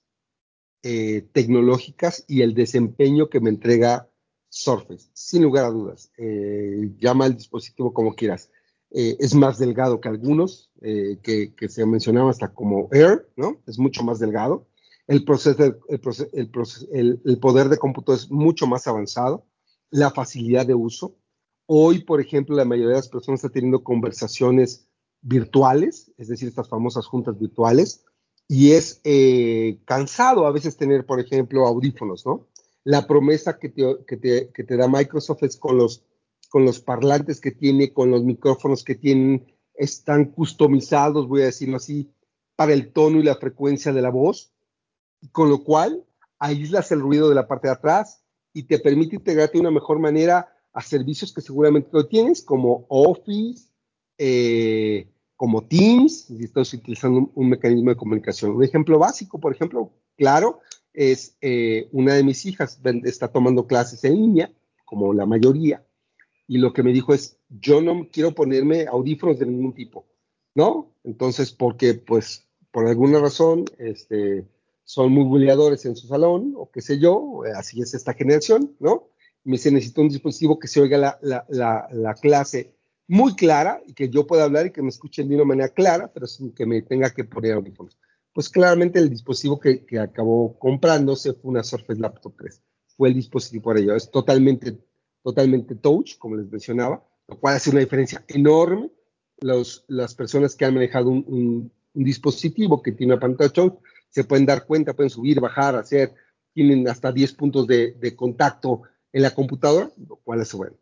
eh, 0.84 1.28
tecnológicas 1.32 2.26
y 2.28 2.42
el 2.42 2.54
desempeño 2.56 3.30
que 3.30 3.40
me 3.40 3.50
entrega 3.50 4.10
Surface, 4.50 5.10
sin 5.14 5.44
lugar 5.44 5.66
a 5.66 5.70
dudas. 5.70 6.12
Eh, 6.18 6.92
llama 6.98 7.28
el 7.28 7.36
dispositivo 7.36 7.94
como 7.94 8.16
quieras. 8.16 8.50
Eh, 8.90 9.16
es 9.20 9.36
más 9.36 9.60
delgado 9.60 10.02
que 10.02 10.10
algunos, 10.10 10.72
que, 10.82 11.54
se 11.70 11.86
mencionaban 11.86 12.32
hasta 12.32 12.54
como 12.54 12.90
Air, 12.92 13.30
¿no? 13.36 13.62
Es 13.68 13.80
mucho 13.80 14.04
más 14.04 14.20
delgado. 14.20 14.68
El, 15.08 15.24
proceso, 15.24 15.64
el, 15.64 17.22
el, 17.24 17.40
poder 17.40 17.70
de 17.70 17.78
cómputo 17.78 18.14
es 18.14 18.30
mucho 18.32 18.68
más 18.68 18.88
avanzado. 18.88 19.46
La 19.92 20.10
facilidad 20.10 20.66
de 20.66 20.74
uso. 20.74 21.16
Hoy, 21.68 22.00
por 22.04 22.20
ejemplo, 22.20 22.56
la 22.56 22.66
mayoría 22.66 22.90
de 22.90 22.96
las 22.96 23.08
personas 23.08 23.40
está 23.40 23.50
teniendo 23.54 23.84
conversaciones 23.84 24.90
virtuales, 25.22 26.12
es 26.18 26.28
decir, 26.28 26.50
estas 26.50 26.68
famosas 26.68 27.06
juntas 27.06 27.38
virtuales, 27.38 28.04
y 28.54 28.74
es 28.74 29.00
eh, 29.06 29.80
cansado 29.86 30.46
a 30.46 30.52
veces 30.52 30.76
tener, 30.76 31.06
por 31.06 31.22
ejemplo, 31.22 31.66
audífonos, 31.66 32.26
¿no? 32.26 32.50
La 32.84 33.08
promesa 33.08 33.58
que 33.58 33.70
te, 33.70 33.84
que 34.06 34.18
te, 34.18 34.52
que 34.52 34.66
te 34.66 34.76
da 34.76 34.90
Microsoft 34.90 35.44
es 35.44 35.56
con 35.56 35.78
los, 35.78 36.04
con 36.50 36.66
los 36.66 36.82
parlantes 36.82 37.40
que 37.40 37.52
tiene, 37.52 37.94
con 37.94 38.12
los 38.12 38.26
micrófonos 38.26 38.84
que 38.84 38.96
tienen, 38.96 39.56
están 39.74 40.26
customizados, 40.26 41.30
voy 41.30 41.44
a 41.44 41.46
decirlo 41.46 41.78
así, 41.78 42.12
para 42.58 42.74
el 42.74 42.92
tono 42.92 43.20
y 43.20 43.24
la 43.24 43.38
frecuencia 43.38 43.94
de 43.94 44.02
la 44.02 44.10
voz, 44.10 44.52
con 45.32 45.50
lo 45.50 45.64
cual 45.64 46.04
aíslas 46.38 46.92
el 46.92 47.00
ruido 47.00 47.30
de 47.30 47.36
la 47.36 47.48
parte 47.48 47.70
de 47.70 47.76
atrás 47.76 48.22
y 48.52 48.64
te 48.64 48.80
permite 48.80 49.16
integrarte 49.16 49.60
de 49.60 49.62
una 49.62 49.72
mejor 49.72 50.00
manera 50.00 50.54
a 50.74 50.82
servicios 50.82 51.32
que 51.32 51.40
seguramente 51.40 51.92
lo 51.94 52.06
tienes, 52.06 52.44
como 52.44 52.86
Office, 52.90 53.70
eh, 54.18 55.08
como 55.42 55.64
Teams, 55.64 56.26
si 56.26 56.44
estás 56.44 56.72
utilizando 56.72 57.32
un, 57.34 57.50
mecanismo 57.50 57.90
de 57.90 57.96
comunicación. 57.96 58.52
Un 58.52 58.64
ejemplo 58.64 59.00
básico, 59.00 59.40
por 59.40 59.52
ejemplo, 59.52 59.92
claro, 60.16 60.60
es 60.94 61.36
eh, 61.42 61.90
una 61.94 62.14
de 62.14 62.24
mis 62.24 62.46
hijas 62.46 62.80
está 63.06 63.28
tomando 63.28 63.66
clases 63.66 64.04
en 64.04 64.18
línea, 64.18 64.52
como 64.86 65.16
la 65.16 65.26
mayoría, 65.26 65.84
y 66.46 66.60
lo 66.60 66.74
que 66.74 66.84
me 66.84 66.94
dijo 66.94 67.16
es, 67.16 67.40
yo 67.50 67.82
no 67.82 68.08
quiero 68.12 68.36
ponerme 68.36 68.86
audífonos 68.86 69.40
de 69.40 69.48
ningún 69.48 69.74
tipo, 69.74 70.06
¿no? 70.54 70.94
Entonces, 71.04 71.52
porque 71.52 71.96
pues 71.96 72.48
por 72.70 72.88
alguna 72.88 73.20
razón 73.20 73.66
este, 73.80 74.48
son 74.84 75.12
muy 75.12 75.24
buleadores 75.24 75.84
en 75.88 75.96
su 75.96 76.06
salón, 76.06 76.54
o 76.56 76.70
qué 76.70 76.82
sé 76.82 77.00
yo, 77.00 77.42
así 77.56 77.82
es 77.82 77.96
esta 77.96 78.14
generación, 78.14 78.76
¿no? 78.80 79.08
Me 79.44 79.54
dice, 79.54 79.72
necesito 79.72 80.02
un 80.02 80.10
dispositivo 80.10 80.60
que 80.60 80.68
se 80.68 80.82
oiga 80.82 81.00
la, 81.00 81.48
la 81.50 82.14
clase 82.14 82.76
muy 83.12 83.36
clara 83.36 83.82
y 83.86 83.94
que 83.94 84.08
yo 84.08 84.26
pueda 84.26 84.46
hablar 84.46 84.68
y 84.68 84.72
que 84.72 84.82
me 84.82 84.88
escuchen 84.88 85.28
de 85.28 85.36
una 85.36 85.44
manera 85.44 85.68
clara, 85.68 86.10
pero 86.14 86.28
sin 86.28 86.54
que 86.54 86.66
me 86.66 86.82
tenga 86.82 87.10
que 87.10 87.26
poner 87.26 87.52
audífonos. 87.52 88.00
Pues 88.32 88.48
claramente 88.48 89.00
el 89.00 89.10
dispositivo 89.10 89.60
que, 89.60 89.86
que 89.86 90.00
acabó 90.00 90.58
comprándose 90.58 91.34
fue 91.34 91.52
una 91.52 91.62
Surface 91.62 92.00
Laptop 92.00 92.36
3. 92.38 92.64
Fue 92.96 93.10
el 93.10 93.16
dispositivo 93.16 93.64
para 93.64 93.82
ello. 93.82 93.98
Es 93.98 94.10
totalmente, 94.10 94.78
totalmente 95.22 95.76
touch, 95.76 96.18
como 96.18 96.38
les 96.38 96.50
mencionaba, 96.50 97.06
lo 97.28 97.38
cual 97.38 97.58
hace 97.58 97.72
una 97.72 97.82
diferencia 97.82 98.24
enorme. 98.30 98.90
Los, 99.42 99.84
las 99.90 100.16
personas 100.16 100.56
que 100.56 100.64
han 100.64 100.76
manejado 100.76 101.10
un, 101.10 101.70
un, 101.94 102.04
dispositivo 102.06 102.82
que 102.82 102.94
tiene 102.94 103.12
una 103.12 103.20
pantalla 103.20 103.50
touch 103.50 103.74
se 104.10 104.24
pueden 104.24 104.46
dar 104.46 104.66
cuenta, 104.66 104.94
pueden 104.94 105.10
subir, 105.10 105.42
bajar, 105.42 105.76
hacer, 105.76 106.14
tienen 106.54 106.88
hasta 106.88 107.12
10 107.12 107.34
puntos 107.34 107.68
de, 107.68 107.92
de 107.92 108.16
contacto 108.16 108.84
en 109.12 109.24
la 109.24 109.36
computadora, 109.36 109.92
lo 110.08 110.16
cual 110.16 110.40
es 110.40 110.54
bueno. 110.54 110.78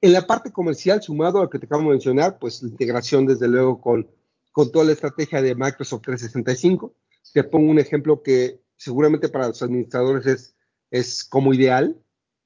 En 0.00 0.12
la 0.12 0.26
parte 0.26 0.52
comercial, 0.52 1.02
sumado 1.02 1.38
a 1.38 1.44
lo 1.44 1.50
que 1.50 1.58
te 1.58 1.66
acabo 1.66 1.82
de 1.82 1.88
mencionar, 1.88 2.38
pues 2.38 2.62
la 2.62 2.68
integración 2.68 3.26
desde 3.26 3.48
luego 3.48 3.80
con, 3.80 4.08
con 4.52 4.70
toda 4.70 4.84
la 4.84 4.92
estrategia 4.92 5.40
de 5.40 5.54
Microsoft 5.54 6.02
365. 6.02 6.94
Te 7.32 7.44
pongo 7.44 7.70
un 7.70 7.78
ejemplo 7.78 8.22
que 8.22 8.60
seguramente 8.76 9.28
para 9.28 9.48
los 9.48 9.62
administradores 9.62 10.26
es, 10.26 10.56
es 10.90 11.24
como 11.24 11.54
ideal. 11.54 11.98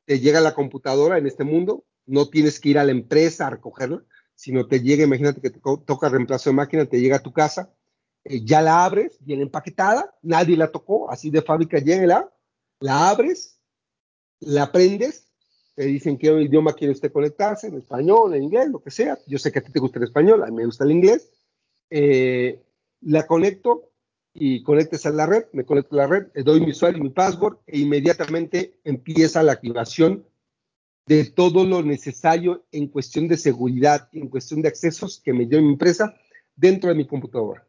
Te 0.05 0.21
llega 0.21 0.41
la 0.41 0.55
computadora 0.55 1.19
en 1.19 1.27
este 1.27 1.45
mundo, 1.45 1.85
no 2.07 2.29
tienes 2.29 2.61
que 2.61 2.71
ir 2.71 2.79
a 2.79 2.85
la 2.85 2.93
empresa 2.93 3.47
a 3.47 3.51
recogerla, 3.51 4.05
sino 4.35 4.67
te 4.67 4.81
llega, 4.81 5.05
imagínate 5.05 5.41
que 5.41 5.51
te 5.51 5.61
toca 5.61 6.09
reemplazo 6.09 6.51
de 6.51 6.57
máquina, 6.57 6.87
te 6.87 7.01
llega 7.01 7.17
a 7.17 7.23
tu 7.23 7.33
casa, 7.33 7.73
eh, 8.25 8.45
ya 8.45 8.63
la 8.63 8.85
abres, 8.85 9.19
bien 9.21 9.41
empaquetada, 9.41 10.17
nadie 10.23 10.57
la 10.57 10.71
tocó, 10.71 11.11
así 11.11 11.31
de 11.31 11.43
fábrica 11.43 11.79
llega, 11.79 12.33
la 12.81 13.11
abres, 13.11 13.61
la 14.41 14.73
prendes 14.73 15.30
te 15.81 15.87
dicen 15.87 16.19
qué 16.19 16.27
idioma 16.43 16.75
quiere 16.75 16.93
usted 16.93 17.11
conectarse, 17.11 17.69
en 17.69 17.79
español, 17.79 18.35
en 18.35 18.43
inglés, 18.43 18.69
lo 18.69 18.83
que 18.83 18.91
sea. 18.91 19.19
Yo 19.27 19.39
sé 19.39 19.51
que 19.51 19.61
a 19.61 19.63
ti 19.63 19.73
te 19.73 19.81
gusta 19.81 19.99
el 19.99 20.05
español, 20.05 20.43
a 20.43 20.47
mí 20.49 20.53
me 20.53 20.67
gusta 20.67 20.85
el 20.85 20.91
inglés. 20.91 21.31
Eh, 21.89 22.63
la 23.01 23.27
conecto 23.27 23.91
y 24.35 24.63
conectes 24.63 25.07
a 25.07 25.11
la 25.11 25.25
red, 25.25 25.47
me 25.55 25.65
conecto 25.65 25.95
a 25.95 26.01
la 26.01 26.07
red, 26.07 26.27
le 26.35 26.43
doy 26.43 26.61
mi 26.61 26.73
usuario 26.73 26.99
y 26.99 27.05
mi 27.05 27.09
password 27.09 27.61
e 27.67 27.79
inmediatamente 27.79 28.79
empieza 28.85 29.43
la 29.43 29.53
activación 29.53 30.27
de 31.07 31.25
todo 31.25 31.65
lo 31.65 31.83
necesario 31.83 32.67
en 32.73 32.89
cuestión 32.89 33.27
de 33.27 33.39
seguridad, 33.39 34.11
en 34.13 34.29
cuestión 34.29 34.61
de 34.61 34.69
accesos 34.69 35.23
que 35.25 35.33
me 35.33 35.47
dio 35.47 35.63
mi 35.63 35.69
empresa 35.69 36.15
dentro 36.55 36.91
de 36.91 36.97
mi 36.97 37.07
computadora. 37.07 37.67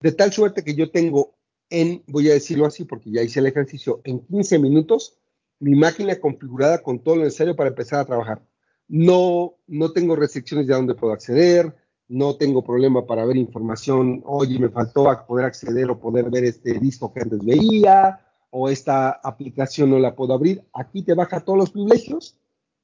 De 0.00 0.12
tal 0.12 0.32
suerte 0.32 0.64
que 0.64 0.74
yo 0.74 0.90
tengo 0.90 1.34
en, 1.68 2.04
voy 2.06 2.30
a 2.30 2.32
decirlo 2.32 2.64
así 2.64 2.86
porque 2.86 3.10
ya 3.10 3.22
hice 3.22 3.40
el 3.40 3.48
ejercicio, 3.48 4.00
en 4.04 4.20
15 4.20 4.58
minutos 4.60 5.19
mi 5.60 5.74
máquina 5.74 6.18
configurada 6.18 6.82
con 6.82 6.98
todo 6.98 7.16
lo 7.16 7.24
necesario 7.24 7.54
para 7.54 7.68
empezar 7.68 8.00
a 8.00 8.04
trabajar. 8.06 8.42
No, 8.88 9.54
no 9.66 9.92
tengo 9.92 10.16
restricciones 10.16 10.66
de 10.66 10.74
a 10.74 10.78
dónde 10.78 10.94
puedo 10.94 11.12
acceder, 11.12 11.76
no 12.08 12.36
tengo 12.36 12.64
problema 12.64 13.06
para 13.06 13.24
ver 13.24 13.36
información, 13.36 14.22
oye, 14.24 14.58
me 14.58 14.70
faltó 14.70 15.04
poder 15.28 15.46
acceder 15.46 15.88
o 15.90 16.00
poder 16.00 16.28
ver 16.30 16.44
este 16.44 16.74
disco 16.80 17.12
que 17.12 17.20
antes 17.20 17.44
veía, 17.44 18.20
o 18.50 18.68
esta 18.68 19.10
aplicación 19.10 19.90
no 19.90 19.98
la 20.00 20.16
puedo 20.16 20.34
abrir. 20.34 20.64
Aquí 20.72 21.02
te 21.02 21.14
baja 21.14 21.40
todos 21.40 21.58
los 21.58 21.70
privilegios 21.70 22.36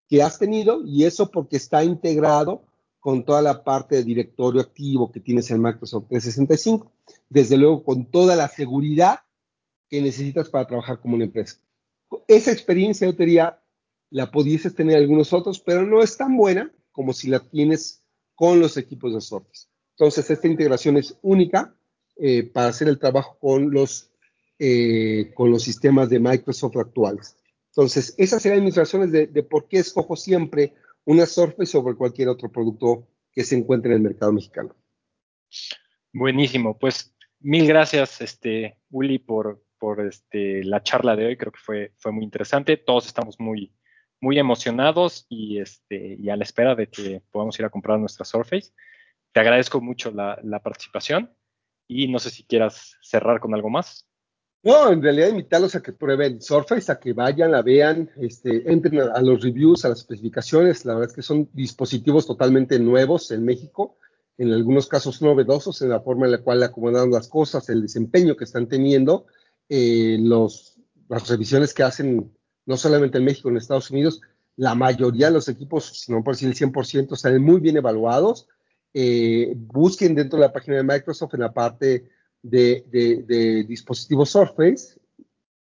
que 0.09 0.23
has 0.23 0.39
tenido 0.39 0.83
y 0.85 1.05
eso 1.05 1.29
porque 1.31 1.57
está 1.57 1.83
integrado 1.83 2.63
con 3.01 3.25
toda 3.25 3.43
la 3.43 3.65
parte 3.65 3.97
de 3.97 4.05
directorio 4.05 4.61
activo 4.61 5.11
que 5.11 5.21
tienes 5.21 5.51
en 5.51 5.63
Microsoft 5.63 6.07
365, 6.09 6.93
desde 7.29 7.57
luego 7.57 7.83
con 7.83 8.05
toda 8.07 8.37
la 8.37 8.49
seguridad 8.49 9.21
que 9.89 10.01
necesitas 10.01 10.51
para 10.51 10.67
trabajar 10.67 11.01
como 11.01 11.17
una 11.17 11.25
empresa 11.25 11.59
esa 12.29 12.53
experiencia 12.53 13.07
yo 13.07 13.17
te 13.17 13.27
la 14.11 14.31
pudieses 14.31 14.75
tener 14.75 14.97
algunos 14.97 15.33
otros, 15.33 15.61
pero 15.61 15.85
no 15.85 16.03
es 16.03 16.17
tan 16.17 16.37
buena 16.37 16.73
como 16.93 17.13
si 17.13 17.29
la 17.29 17.41
tienes 17.41 18.03
con 18.35 18.61
los 18.61 18.77
equipos 18.77 19.15
de 19.15 19.21
Surface. 19.21 19.69
Entonces, 19.93 20.31
esta 20.31 20.47
integración 20.47 20.97
es 20.97 21.19
única 21.23 21.75
eh, 22.17 22.45
para 22.45 22.69
hacer 22.69 22.89
el 22.89 22.99
trabajo 22.99 23.39
con 23.39 23.71
los, 23.71 24.11
eh, 24.59 25.33
con 25.35 25.51
los 25.51 25.63
sistemas 25.63 26.09
de 26.09 26.21
Microsoft 26.21 26.77
actuales. 26.77 27.37
Entonces, 27.71 28.15
esas 28.17 28.43
serían 28.43 28.65
mis 28.65 28.77
razones 28.77 29.11
de, 29.11 29.27
de, 29.27 29.43
por 29.43 29.69
qué 29.69 29.79
escojo 29.79 30.17
siempre 30.17 30.75
una 31.05 31.27
Surface 31.27 31.73
sobre 31.73 31.95
cualquier 31.95 32.29
otro 32.29 32.51
producto 32.51 33.07
que 33.33 33.45
se 33.45 33.57
encuentre 33.57 33.91
en 33.91 33.97
el 33.97 34.03
mercado 34.03 34.33
mexicano. 34.33 34.75
Buenísimo, 36.13 36.79
pues 36.79 37.15
mil 37.41 37.67
gracias, 37.67 38.21
este, 38.23 38.79
Uli, 38.91 39.19
por, 39.19 39.63
por 39.87 40.05
este, 40.05 40.65
la 40.65 40.83
charla 40.83 41.15
de 41.15 41.27
hoy. 41.27 41.37
Creo 41.37 41.53
que 41.53 41.61
fue, 41.61 41.93
fue 41.97 42.11
muy 42.11 42.25
interesante. 42.25 42.77
Todos 42.77 43.07
estamos 43.07 43.39
muy, 43.39 43.73
muy 44.21 44.37
emocionados 44.37 45.27
y, 45.29 45.61
este, 45.61 46.17
y 46.19 46.29
a 46.29 46.37
la 46.37 46.43
espera 46.43 46.75
de 46.75 46.89
que 46.89 47.23
podamos 47.31 47.57
ir 47.61 47.67
a 47.67 47.71
comprar 47.71 47.97
nuestra 48.01 48.25
Surface. 48.25 48.73
Te 49.31 49.39
agradezco 49.39 49.81
mucho 49.81 50.11
la, 50.11 50.41
la 50.43 50.61
participación 50.61 51.31
y 51.87 52.09
no 52.09 52.19
sé 52.19 52.31
si 52.31 52.43
quieras 52.43 52.97
cerrar 53.01 53.39
con 53.39 53.55
algo 53.55 53.71
más. 53.71 54.09
No, 54.65 54.91
en 54.91 55.01
realidad 55.01 55.29
invitarlos 55.29 55.77
a 55.77 55.83
que 55.85 55.93
prueben 55.93 56.43
Surface, 56.43 56.91
a 56.91 56.99
que 56.99 57.13
vayan, 57.13 57.53
la 57.53 57.63
vean, 57.63 58.11
este, 58.17 58.69
entren 58.69 58.99
a, 58.99 59.21
los 59.21 59.41
reviews, 59.41 59.85
a 59.85 59.91
las 59.91 60.01
especificaciones. 60.01 60.85
La 60.85 60.95
verdad 60.95 61.11
es 61.11 61.15
que 61.15 61.23
son 61.23 61.49
dispositivos 61.53 62.27
totalmente 62.27 62.81
nuevos 62.81 63.31
en 63.31 63.45
México, 63.45 63.99
en 64.37 64.53
algunos 64.53 64.89
casos 64.89 65.23
novedosos 65.23 65.81
en 65.83 65.91
la 65.91 66.01
forma 66.01 66.27
en 66.27 66.33
la 66.33 66.43
cual 66.43 66.61
acomodan 66.65 67.13
las 67.13 67.29
cosas, 67.29 67.69
el 67.69 67.83
desempeño 67.83 68.37
que 68.37 68.43
están 68.43 68.67
teniendo 68.67 69.27
eh, 69.69 70.17
los, 70.21 70.79
las 71.09 71.29
revisiones 71.29 71.75
que 71.75 71.83
hacen 71.83 72.33
no 72.67 72.77
solamente 72.77 73.19
en 73.19 73.25
México, 73.25 73.49
en 73.49 73.57
Estados 73.57 73.91
Unidos, 73.91 74.21
la 74.57 74.75
mayoría 74.75 75.27
de 75.27 75.35
los 75.35 75.49
equipos, 75.49 75.85
si 76.01 76.13
no 76.13 76.25
por 76.25 76.35
decir 76.35 76.49
el 76.49 76.55
100%, 76.55 77.13
están 77.13 77.41
muy 77.43 77.61
bien 77.61 77.77
evaluados. 77.77 78.49
Eh, 78.93 79.53
busquen 79.57 80.15
dentro 80.15 80.39
de 80.39 80.47
la 80.47 80.53
página 80.53 80.79
de 80.79 80.83
Microsoft 80.83 81.35
en 81.35 81.41
la 81.41 81.53
parte 81.53 82.09
de, 82.43 82.85
de, 82.91 83.65
dispositivos 83.65 84.31
Surface, 84.31 84.99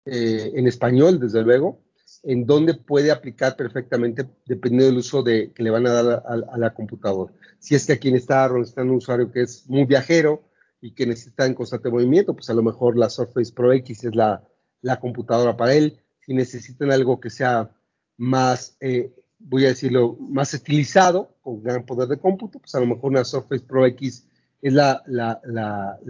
eh, 0.05 0.51
en 0.55 0.67
español, 0.67 1.19
desde 1.19 1.41
luego, 1.41 1.79
en 2.23 2.45
donde 2.45 2.73
puede 2.73 3.11
aplicar 3.11 3.55
perfectamente 3.55 4.27
dependiendo 4.45 4.87
del 4.87 4.97
uso 4.97 5.23
de, 5.23 5.51
que 5.53 5.63
le 5.63 5.69
van 5.69 5.87
a 5.87 5.91
dar 5.91 6.23
a, 6.25 6.57
la 6.57 6.73
computadora. 6.73 7.31
Si 7.59 7.75
es 7.75 7.85
que 7.85 7.93
aquí 7.93 8.13
está, 8.13 8.49
está 8.61 8.81
un 8.81 8.91
usuario 8.91 9.31
que 9.31 9.41
es 9.43 9.67
muy 9.67 9.85
viajero, 9.85 10.43
y 10.81 10.93
que 10.93 11.05
necesita 11.05 11.45
en 11.45 11.53
constante 11.53 11.89
movimiento, 11.89 12.33
pues 12.33 12.49
a 12.49 12.53
lo 12.53 12.63
mejor 12.63 12.97
la 12.97 13.09
Surface 13.09 13.53
Pro 13.53 13.71
X 13.71 14.03
es 14.03 14.15
la, 14.15 14.43
la 14.81 14.99
computadora 14.99 15.55
para 15.55 15.73
él. 15.73 15.99
Si 16.25 16.33
necesitan 16.33 16.91
algo 16.91 17.19
que 17.19 17.29
sea 17.29 17.71
más, 18.17 18.75
eh, 18.79 19.13
voy 19.39 19.65
a 19.65 19.69
decirlo, 19.69 20.17
más 20.19 20.53
estilizado, 20.53 21.35
con 21.41 21.61
gran 21.61 21.85
poder 21.85 22.07
de 22.07 22.17
cómputo, 22.17 22.59
pues 22.59 22.73
a 22.75 22.79
lo 22.79 22.87
mejor 22.87 23.11
una 23.11 23.23
Surface 23.23 23.63
Pro 23.63 23.85
X 23.85 24.27
es 24.61 24.73
la, 24.73 25.03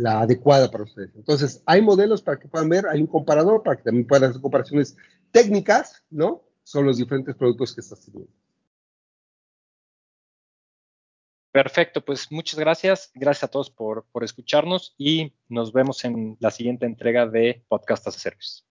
adecuada 0.06 0.70
para 0.70 0.84
ustedes. 0.84 1.16
Entonces, 1.16 1.62
hay 1.66 1.82
modelos 1.82 2.22
para 2.22 2.40
que 2.40 2.48
puedan 2.48 2.70
ver, 2.70 2.86
hay 2.88 3.02
un 3.02 3.08
comparador 3.08 3.64
para 3.64 3.78
que 3.78 3.84
también 3.84 4.08
puedan 4.08 4.30
hacer 4.30 4.42
comparaciones 4.42 4.98
técnicas, 5.32 6.04
¿no? 6.10 6.44
Son 6.64 6.86
los 6.86 6.98
diferentes 6.98 7.36
productos 7.36 7.74
que 7.74 7.82
estás 7.82 8.02
teniendo. 8.06 8.32
Perfecto, 11.52 12.04
pues 12.04 12.32
muchas 12.32 12.60
gracias. 12.60 13.12
Gracias 13.14 13.44
a 13.44 13.48
todos 13.50 13.70
por, 13.70 14.06
por 14.12 14.24
escucharnos 14.24 14.96
y 14.98 15.34
nos 15.50 15.74
vemos 15.74 16.06
en 16.06 16.38
la 16.40 16.52
siguiente 16.52 16.86
entrega 16.86 17.28
de 17.28 17.66
Podcast 17.68 18.08
as 18.08 18.16
a 18.16 18.20
Service. 18.20 18.71